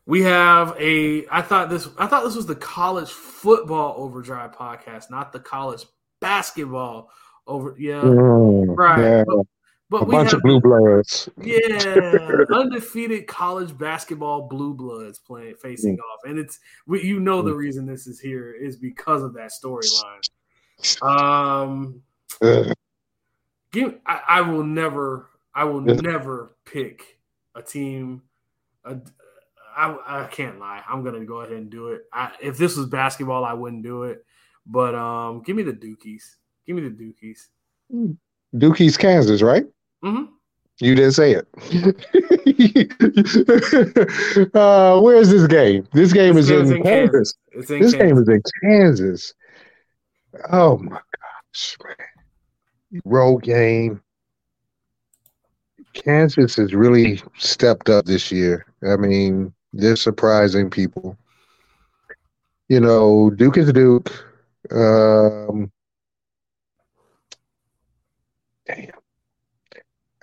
[0.06, 5.10] We have a I thought this I thought this was the college football overdrive podcast,
[5.10, 5.84] not the college
[6.20, 7.10] basketball
[7.46, 8.02] over yeah.
[8.02, 9.24] Mm, right.
[9.28, 9.42] Yeah.
[9.90, 11.28] But, a bunch of blue bloods.
[11.42, 16.00] Yeah, undefeated college basketball blue bloods playing facing mm.
[16.00, 17.56] off, and it's we, you know the mm.
[17.56, 20.22] reason this is here is because of that storyline.
[21.02, 22.02] Um,
[23.72, 27.18] give I, I, will never I will never pick
[27.56, 28.22] a team.
[28.84, 28.96] I,
[29.76, 30.84] I can't lie.
[30.88, 32.02] I'm gonna go ahead and do it.
[32.12, 34.24] I, if this was basketball, I wouldn't do it.
[34.66, 36.36] But um, give me the Dukies.
[36.64, 37.48] Give me the Dukies.
[38.54, 39.64] Dukies, Kansas, right?
[40.04, 40.24] Mm-hmm.
[40.80, 41.46] You didn't say it.
[44.54, 45.86] uh, where's this game?
[45.92, 47.34] This game this is in, in, Kansas.
[47.52, 47.70] Kansas.
[47.70, 47.94] In this Kansas.
[47.94, 49.34] game is in Kansas.
[50.50, 53.02] Oh my gosh, man.
[53.04, 54.00] Road game.
[55.92, 58.64] Kansas has really stepped up this year.
[58.82, 61.18] I mean, they're surprising people.
[62.68, 64.10] You know, Duke is Duke.
[64.70, 65.70] Um,
[68.66, 68.99] damn.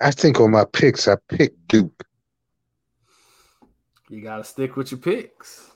[0.00, 2.04] I think on my picks, I picked Duke.
[4.08, 5.70] You got to stick with your picks.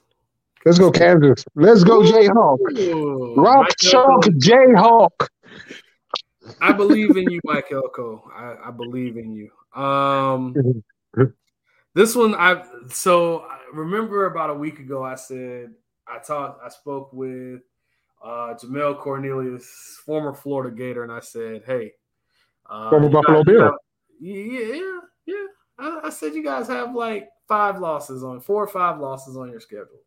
[0.65, 1.45] Let's go, Kansas.
[1.55, 3.37] Let's go, Jayhawk.
[3.37, 5.29] Rock Chalk Jayhawk.
[6.61, 8.31] I believe in you, Mike Elko.
[8.35, 9.51] I, I believe in you.
[9.81, 10.83] Um,
[11.95, 15.73] this one, I so I remember about a week ago, I said
[16.07, 17.61] I talked, I spoke with
[18.23, 21.93] uh, Jemalle Cornelius, former Florida Gator, and I said, "Hey,
[22.69, 23.73] uh, former Buffalo Bill."
[24.23, 25.47] Yeah, yeah, yeah.
[25.81, 29.51] I, I, said you guys have like five losses on four or five losses on
[29.51, 29.99] your schedule.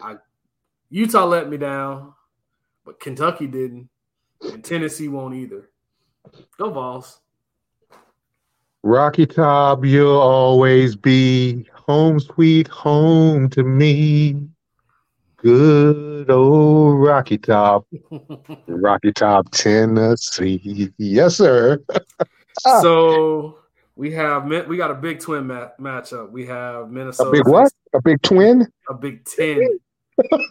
[0.00, 0.18] I
[0.88, 2.14] Utah let me down,
[2.84, 3.88] but Kentucky didn't,
[4.40, 5.68] and Tennessee won't either.
[6.58, 7.20] Go Vols.
[8.84, 14.36] Rocky Top, you'll always be home sweet home to me.
[15.38, 17.84] Good old Rocky Top.
[18.68, 20.92] Rocky Top, Tennessee.
[20.98, 21.82] Yes, sir.
[22.64, 22.80] Ah.
[22.80, 23.58] So
[23.96, 26.30] we have we got a Big Twin mat- matchup.
[26.30, 27.30] We have Minnesota.
[27.30, 27.72] A big what?
[27.94, 28.66] A Big Twin?
[28.88, 29.78] A Big Ten.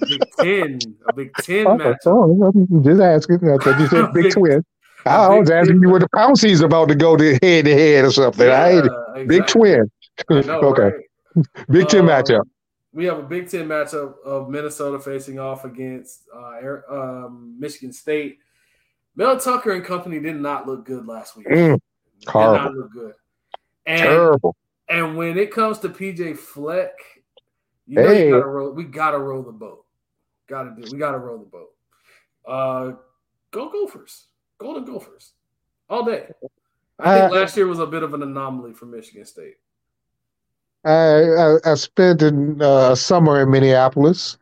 [0.08, 0.80] big Ten.
[1.08, 1.98] A Big Ten oh, matchup.
[2.06, 3.50] Oh, just asking.
[3.50, 4.64] I thought you said Big, big Twin.
[5.06, 8.12] I was asking you where the Pouncey's about to go to head to head or
[8.12, 8.48] something.
[8.48, 9.26] Yeah, I exactly.
[9.26, 9.92] Big Twin.
[10.30, 10.82] Know, okay.
[11.36, 11.46] Right?
[11.70, 12.42] Big Ten um, matchup.
[12.92, 18.40] We have a Big Ten matchup of Minnesota facing off against uh, um, Michigan State.
[19.16, 21.48] Mel Tucker and company did not look good last week.
[21.48, 21.80] Mm.
[22.28, 22.54] Horrible.
[22.54, 23.14] Did not look good.
[23.86, 24.56] And, Terrible.
[24.88, 26.92] And when it comes to PJ Fleck,
[27.88, 28.28] you know hey.
[28.28, 29.86] you gotta roll, we gotta roll the boat.
[30.48, 30.88] Gotta do.
[30.92, 31.70] We gotta roll the boat.
[32.48, 32.96] Uh,
[33.52, 34.28] go Gophers.
[34.58, 35.34] Golden Gophers.
[35.90, 36.28] All day.
[37.00, 39.56] I think uh, last year was a bit of an anomaly for Michigan State.
[40.84, 44.38] I I, I spent a uh, summer in Minneapolis.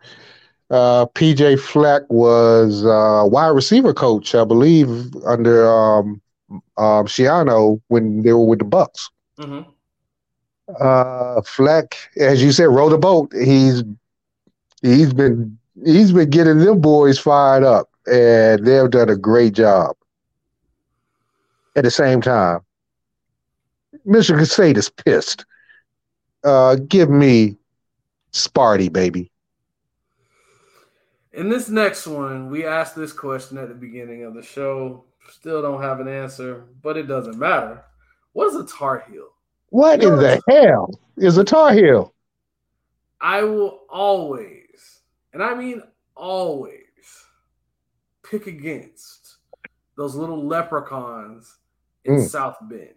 [0.70, 6.22] Uh, PJ Fleck was uh, wide receiver coach, I believe, under um,
[6.78, 9.10] um, Schiano when they were with the Bucks.
[9.40, 9.70] Mm-hmm.
[10.80, 13.32] Uh, Fleck, as you said, rowed a boat.
[13.34, 13.84] He's
[14.82, 19.96] he's been he's been getting them boys fired up, and they've done a great job.
[21.76, 22.60] At the same time,
[24.04, 25.46] Michigan State is pissed.
[26.44, 27.58] Uh, give me
[28.34, 29.32] Sparty, baby.
[31.34, 35.04] In this next one, we asked this question at the beginning of the show.
[35.30, 37.84] Still don't have an answer, but it doesn't matter.
[38.34, 39.28] What is a Tar Heel?
[39.70, 42.14] What You in the hell is a Tar Heel?
[43.20, 45.02] I will always,
[45.34, 45.82] and I mean
[46.16, 46.82] always,
[48.24, 49.38] pick against
[49.98, 51.58] those little leprechauns
[52.06, 52.28] in Mm.
[52.28, 52.94] South Bend.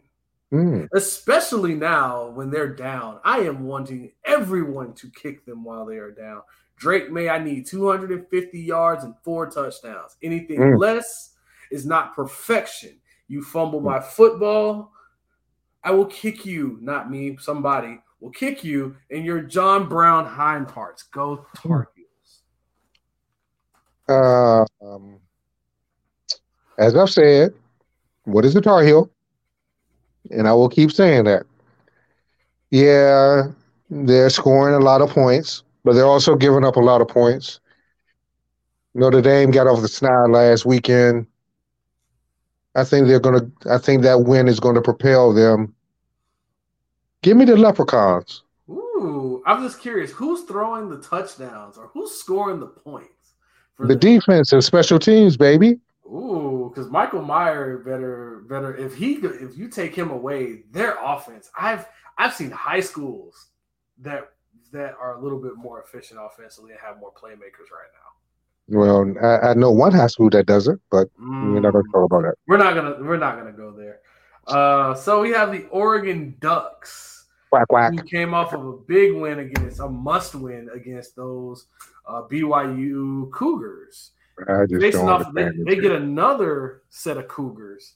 [0.53, 3.20] Mm, Especially now when they're down.
[3.24, 6.43] I am wanting everyone to kick them while they are down.
[6.76, 10.16] Drake Maye, I need 250 yards and four touchdowns.
[10.22, 10.78] Anything Mm.
[10.78, 11.30] less
[11.71, 12.99] is not perfection.
[13.29, 14.93] You fumble my football,
[15.83, 20.68] I will kick you, not me, somebody will kick you in your John Brown hind
[20.68, 21.05] parts.
[21.05, 22.43] Go Tar Heels.
[24.83, 25.18] Um,
[26.79, 27.55] as I've said,
[28.25, 29.11] what is a Tar Heel?
[30.31, 31.45] And I will keep saying that.
[32.71, 33.49] Yeah,
[33.89, 37.61] they're scoring a lot of points, but they're also giving up a lot of points.
[38.95, 41.27] Notre Dame got off the snide last weekend.
[42.75, 43.51] I think they're gonna.
[43.68, 45.75] I think that win is going to propel them.
[47.23, 48.43] Give me the Leprechauns.
[48.68, 53.35] Ooh, I'm just curious who's throwing the touchdowns or who's scoring the points
[53.75, 55.81] for The defense and special teams, baby.
[56.07, 61.51] Ooh, because Michael Mayer better better if he if you take him away, their offense.
[61.59, 61.87] I've
[62.18, 63.49] I've seen high schools
[63.99, 64.31] that
[64.73, 68.11] that are a little bit more efficient offensively and have more playmakers right now.
[68.71, 71.89] Well, I, I know one high school that does it, but we're not going to
[71.89, 72.35] Mm, talk about that.
[72.47, 74.01] we're not gonna we're not gonna go there.
[74.47, 77.93] Uh, so we have the Oregon Ducks Quack quack.
[77.93, 81.66] who came off of a big win against a must win against those
[82.07, 84.12] uh, BYU Cougars.
[84.71, 87.95] Facing off, they, they get another set of Cougars,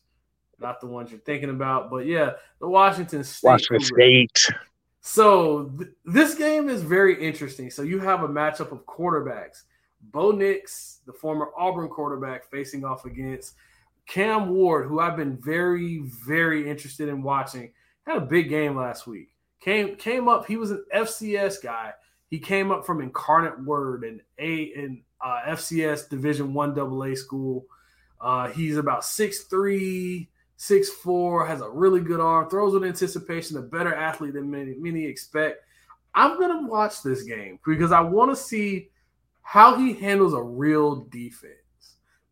[0.60, 3.48] not the ones you're thinking about, but yeah, the Washington State.
[3.48, 3.88] Washington Cougars.
[3.88, 4.58] State.
[5.00, 7.70] So th- this game is very interesting.
[7.70, 9.62] So you have a matchup of quarterbacks:
[10.10, 13.54] Bo Nix, the former Auburn quarterback, facing off against
[14.06, 17.72] Cam Ward, who I've been very, very interested in watching.
[18.06, 19.30] Had a big game last week.
[19.60, 20.46] Came came up.
[20.46, 21.92] He was an FCS guy.
[22.28, 27.64] He came up from Incarnate Word and a in uh, FCS Division One AA school.
[28.20, 30.26] Uh, he's about 6'3",
[30.58, 35.04] 6'4", has a really good arm, throws with anticipation, a better athlete than many many
[35.04, 35.62] expect.
[36.14, 38.90] I'm gonna watch this game because I want to see
[39.44, 41.54] how he handles a real defense.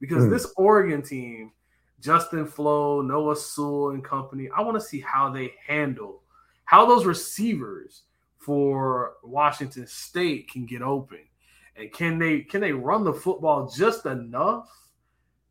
[0.00, 0.30] Because Hmm.
[0.30, 1.52] this Oregon team,
[2.00, 6.22] Justin Flowe, Noah Sewell, and company, I want to see how they handle
[6.64, 8.02] how those receivers
[8.38, 11.20] for Washington State can get open,
[11.76, 14.68] and can they can they run the football just enough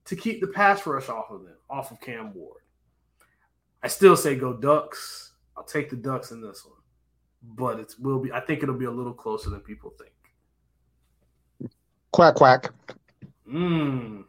[0.06, 2.64] to keep the pass rush off of them, off of Cam Ward.
[3.84, 5.34] I still say go Ducks.
[5.56, 6.82] I'll take the Ducks in this one,
[7.56, 8.32] but it will be.
[8.32, 10.11] I think it'll be a little closer than people think.
[12.12, 12.72] Quack quack.
[13.48, 14.24] Mm.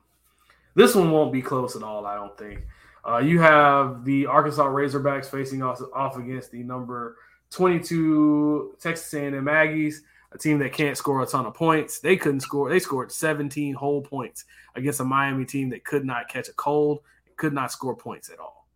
[0.74, 2.66] This one won't be close at all, I don't think.
[3.06, 7.16] Uh, you have the Arkansas Razorbacks facing off, off against the number
[7.50, 9.96] 22 Texas A&M Aggies,
[10.32, 11.98] a team that can't score a ton of points.
[11.98, 12.70] They couldn't score.
[12.70, 14.44] They scored 17 whole points
[14.76, 17.00] against a Miami team that could not catch a cold,
[17.36, 18.66] could not score points at all.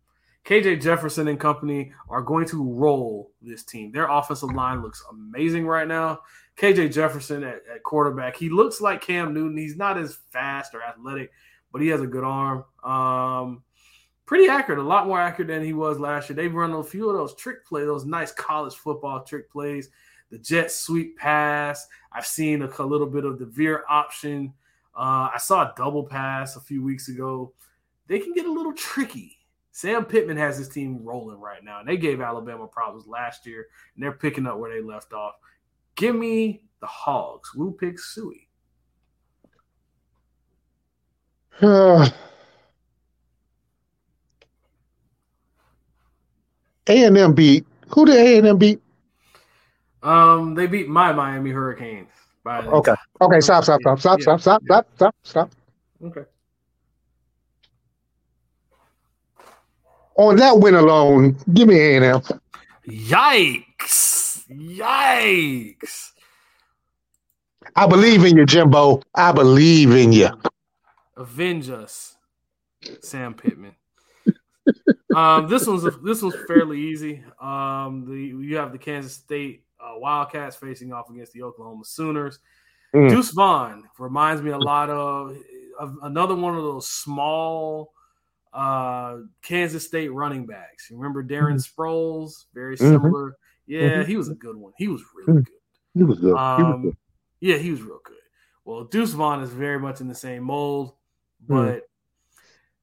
[0.45, 3.91] KJ Jefferson and company are going to roll this team.
[3.91, 6.21] Their offensive line looks amazing right now.
[6.57, 9.57] KJ Jefferson at, at quarterback, he looks like Cam Newton.
[9.57, 11.31] He's not as fast or athletic,
[11.71, 12.65] but he has a good arm.
[12.83, 13.63] Um,
[14.25, 16.35] pretty accurate, a lot more accurate than he was last year.
[16.35, 19.89] They've run a few of those trick plays, those nice college football trick plays.
[20.29, 21.87] The jet sweep pass.
[22.11, 24.53] I've seen a, a little bit of the veer option.
[24.95, 27.53] Uh, I saw a double pass a few weeks ago.
[28.07, 29.37] They can get a little tricky.
[29.71, 33.67] Sam Pittman has his team rolling right now, and they gave Alabama problems last year,
[33.93, 35.35] and they're picking up where they left off.
[35.97, 37.53] Give me the Hogs.
[37.55, 38.45] Woo Pig Sooie.
[46.89, 47.65] A&M beat.
[47.89, 48.79] Who did A&M beat?
[50.03, 52.07] Um, they beat my Miami Hurricanes.
[52.43, 52.93] By Okay.
[53.19, 54.37] Okay, stop, stop, stop, stop, Yeah.
[54.37, 55.49] stop, stop, stop, stop, stop.
[56.05, 56.21] Okay.
[60.15, 62.21] On that win alone, give me A&M.
[62.87, 63.66] Yikes!
[64.49, 66.11] Yikes!
[67.75, 69.01] I believe in you, Jimbo.
[69.13, 70.29] I believe in you.
[71.17, 72.15] Avenge us,
[73.01, 73.75] Sam Pittman.
[75.15, 77.23] um, this one's this one's fairly easy.
[77.41, 82.39] Um, the you have the Kansas State uh, Wildcats facing off against the Oklahoma Sooners.
[82.93, 83.09] Mm.
[83.09, 85.35] Deuce Vaughn reminds me a lot of,
[85.79, 87.93] of another one of those small
[88.53, 90.89] uh, Kansas State running backs.
[90.89, 91.81] You remember Darren mm-hmm.
[91.81, 92.45] Sproles?
[92.53, 92.91] Very mm-hmm.
[92.91, 93.25] similar.
[93.29, 93.46] Mm-hmm.
[93.67, 94.09] Yeah, mm-hmm.
[94.09, 94.73] he was a good one.
[94.77, 95.53] He was really good.
[95.93, 96.35] He was good.
[96.35, 96.97] Um, he was good.
[97.39, 98.15] Yeah, he was real good.
[98.65, 100.93] Well, Deuce Vaughn is very much in the same mold,
[101.45, 101.55] hmm.
[101.55, 101.81] but mm.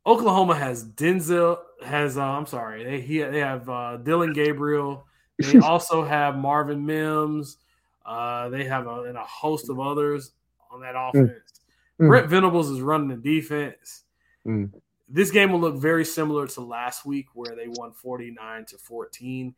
[0.06, 5.06] Oklahoma has Denzel has uh, I'm sorry they he, they have uh, Dillon Gabriel.
[5.38, 7.58] They also have Marvin Mims.
[8.04, 10.32] Uh, they have a, and a host of others
[10.70, 11.18] on that hmm.
[11.18, 11.60] offense.
[12.00, 12.08] Mm.
[12.08, 14.04] Brent Venables is running the defense.
[14.46, 14.70] Mm.
[15.08, 19.54] This game will look very similar to last week where they won 49 to 14.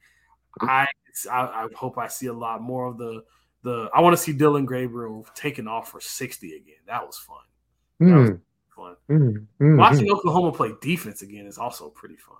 [0.60, 0.86] I,
[1.30, 3.22] I, I hope I see a lot more of the
[3.62, 3.88] the.
[3.94, 6.76] I want to see Dillon Gabriel taking off for sixty again.
[6.86, 7.36] That was fun.
[8.00, 8.30] That mm.
[8.30, 8.38] was
[8.74, 8.96] fun.
[9.08, 9.46] Mm.
[9.60, 9.78] Mm.
[9.78, 12.36] Watching Oklahoma play defense again is also pretty fun.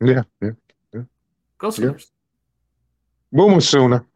[0.00, 0.50] Yeah, yeah,
[0.92, 1.02] yeah.
[1.58, 2.10] Go Sooners.
[3.32, 3.38] Yeah.
[3.38, 4.06] Boom sooner.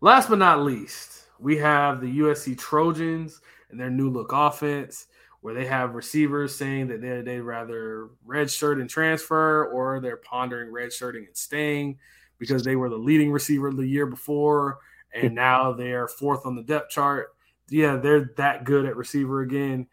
[0.00, 3.40] Last but not least, we have the USC Trojans
[3.70, 5.08] and their new look offense
[5.40, 10.72] where they have receivers saying that they they rather redshirt and transfer, or they're pondering
[10.72, 11.98] redshirting and staying
[12.38, 14.78] because they were the leading receiver the year before,
[15.14, 17.28] and now they're fourth on the depth chart.
[17.70, 19.86] Yeah, they're that good at receiver again.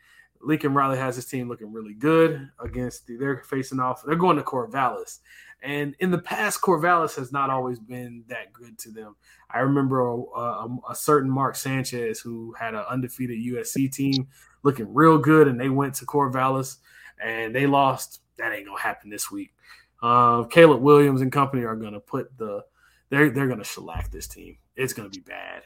[0.46, 3.08] Lincoln Riley has his team looking really good against.
[3.08, 4.04] The, they're facing off.
[4.06, 5.20] They're going to Corvallis,
[5.62, 9.16] and in the past, Corvallis has not always been that good to them.
[9.50, 14.28] I remember a, a, a certain Mark Sanchez who had an undefeated USC team
[14.64, 16.78] looking real good, and they went to Corvallis
[17.24, 18.22] and they lost.
[18.38, 19.54] That ain't gonna happen this week.
[20.02, 22.64] Uh, Caleb Williams and company are gonna put the
[23.10, 24.58] they're they're gonna shellac this team.
[24.76, 25.64] It's gonna be bad.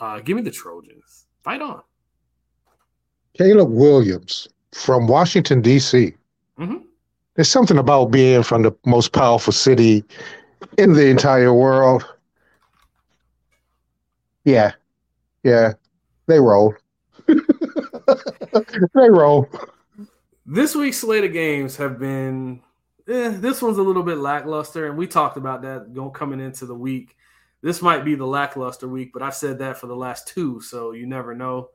[0.00, 1.26] Uh, give me the Trojans.
[1.42, 1.82] Fight on.
[3.36, 6.14] Caleb Williams from Washington D.C.
[6.58, 6.76] Mm-hmm.
[7.34, 10.04] There's something about being from the most powerful city
[10.78, 12.04] in the entire world.
[14.44, 14.72] Yeah,
[15.42, 15.72] yeah,
[16.26, 16.74] they roll.
[17.26, 19.48] they roll.
[20.46, 22.60] This week's slate of games have been.
[23.08, 26.66] Eh, this one's a little bit lackluster, and we talked about that going coming into
[26.66, 27.16] the week.
[27.62, 30.92] This might be the lackluster week, but I've said that for the last two, so
[30.92, 31.70] you never know.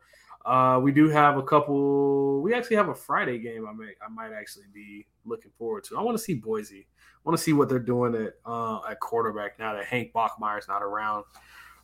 [0.46, 2.42] Uh, we do have a couple.
[2.42, 3.68] We actually have a Friday game.
[3.68, 5.98] I may, I might actually be looking forward to.
[5.98, 6.88] I want to see Boise.
[6.90, 10.68] I want to see what they're doing at uh, at quarterback now that Hank Bachmeier's
[10.68, 11.26] not around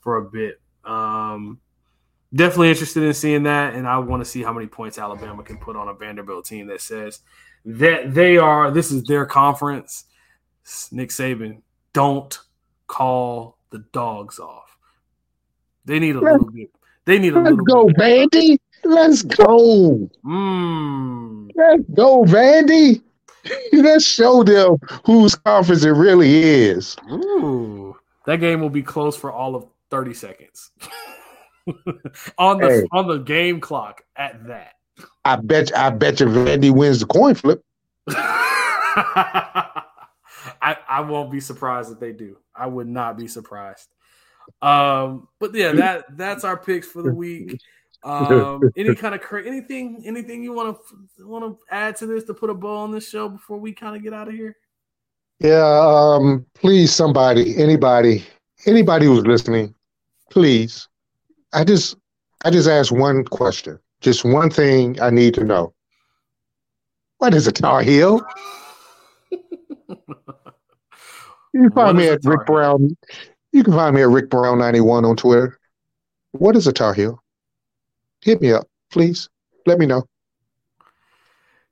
[0.01, 0.61] for a bit.
[0.85, 1.59] Um,
[2.33, 5.57] definitely interested in seeing that, and I want to see how many points Alabama can
[5.57, 7.19] put on a Vanderbilt team that says
[7.65, 8.71] that they are.
[8.71, 10.05] This is their conference.
[10.91, 11.61] Nick Saban,
[11.93, 12.39] don't
[12.87, 14.77] call the dogs off.
[15.83, 16.71] They need a little bit.
[17.05, 17.57] They need a let's.
[17.57, 18.57] Go, Vandy.
[18.83, 20.09] Let's go.
[20.25, 21.51] Mm.
[21.55, 23.01] Let's go, Vandy.
[23.73, 26.95] Let's show them whose conference it really is.
[27.11, 27.95] Ooh,
[28.25, 30.71] that game will be close for all of thirty seconds.
[32.37, 32.83] on the hey.
[32.91, 34.73] on the game clock at that.
[35.23, 37.63] I bet I bet you Vandy wins the coin flip.
[40.61, 42.37] I, I won't be surprised if they do.
[42.55, 43.87] I would not be surprised.
[44.61, 47.59] Um, but yeah, that that's our picks for the week.
[48.03, 50.77] Um, any kind of cra- anything anything you want
[51.17, 53.73] to want to add to this to put a bow on this show before we
[53.73, 54.55] kind of get out of here?
[55.39, 58.23] Yeah, um, please, somebody, anybody,
[58.65, 59.75] anybody who's listening,
[60.31, 60.87] please
[61.55, 61.95] I just
[62.43, 63.79] I just ask one question.
[64.01, 65.73] Just one thing I need to know.
[67.17, 68.21] What is a Tar Heel?
[71.53, 72.97] You find me at Rick Brown.
[73.55, 75.57] You can find me at Rick Brown ninety one on Twitter.
[76.33, 77.23] What is a Tar Heel?
[78.19, 79.29] Hit me up, please.
[79.65, 80.03] Let me know.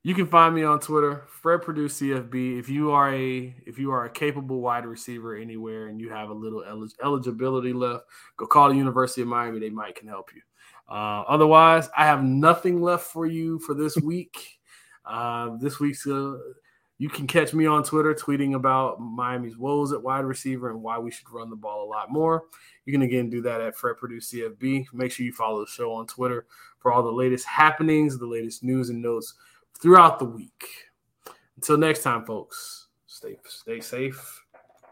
[0.02, 2.58] You can find me on Twitter, Fred Purdue CFB.
[2.58, 6.30] If you are a if you are a capable wide receiver anywhere and you have
[6.30, 8.04] a little elig- eligibility left,
[8.38, 9.58] go call the University of Miami.
[9.58, 10.40] They might can help you.
[10.88, 14.58] Uh, otherwise, I have nothing left for you for this week.
[15.04, 16.38] Uh, this week's uh,
[16.98, 20.98] you can catch me on Twitter tweeting about Miami's woes at wide receiver and why
[20.98, 22.44] we should run the ball a lot more.
[22.86, 24.86] You can again do that at Fred Purdue CFB.
[24.92, 26.46] Make sure you follow the show on Twitter
[26.78, 29.34] for all the latest happenings, the latest news and notes
[29.80, 30.64] throughout the week.
[31.56, 34.44] Until next time, folks, stay stay safe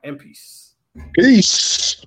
[0.03, 0.75] and peace.
[1.15, 2.05] Peace.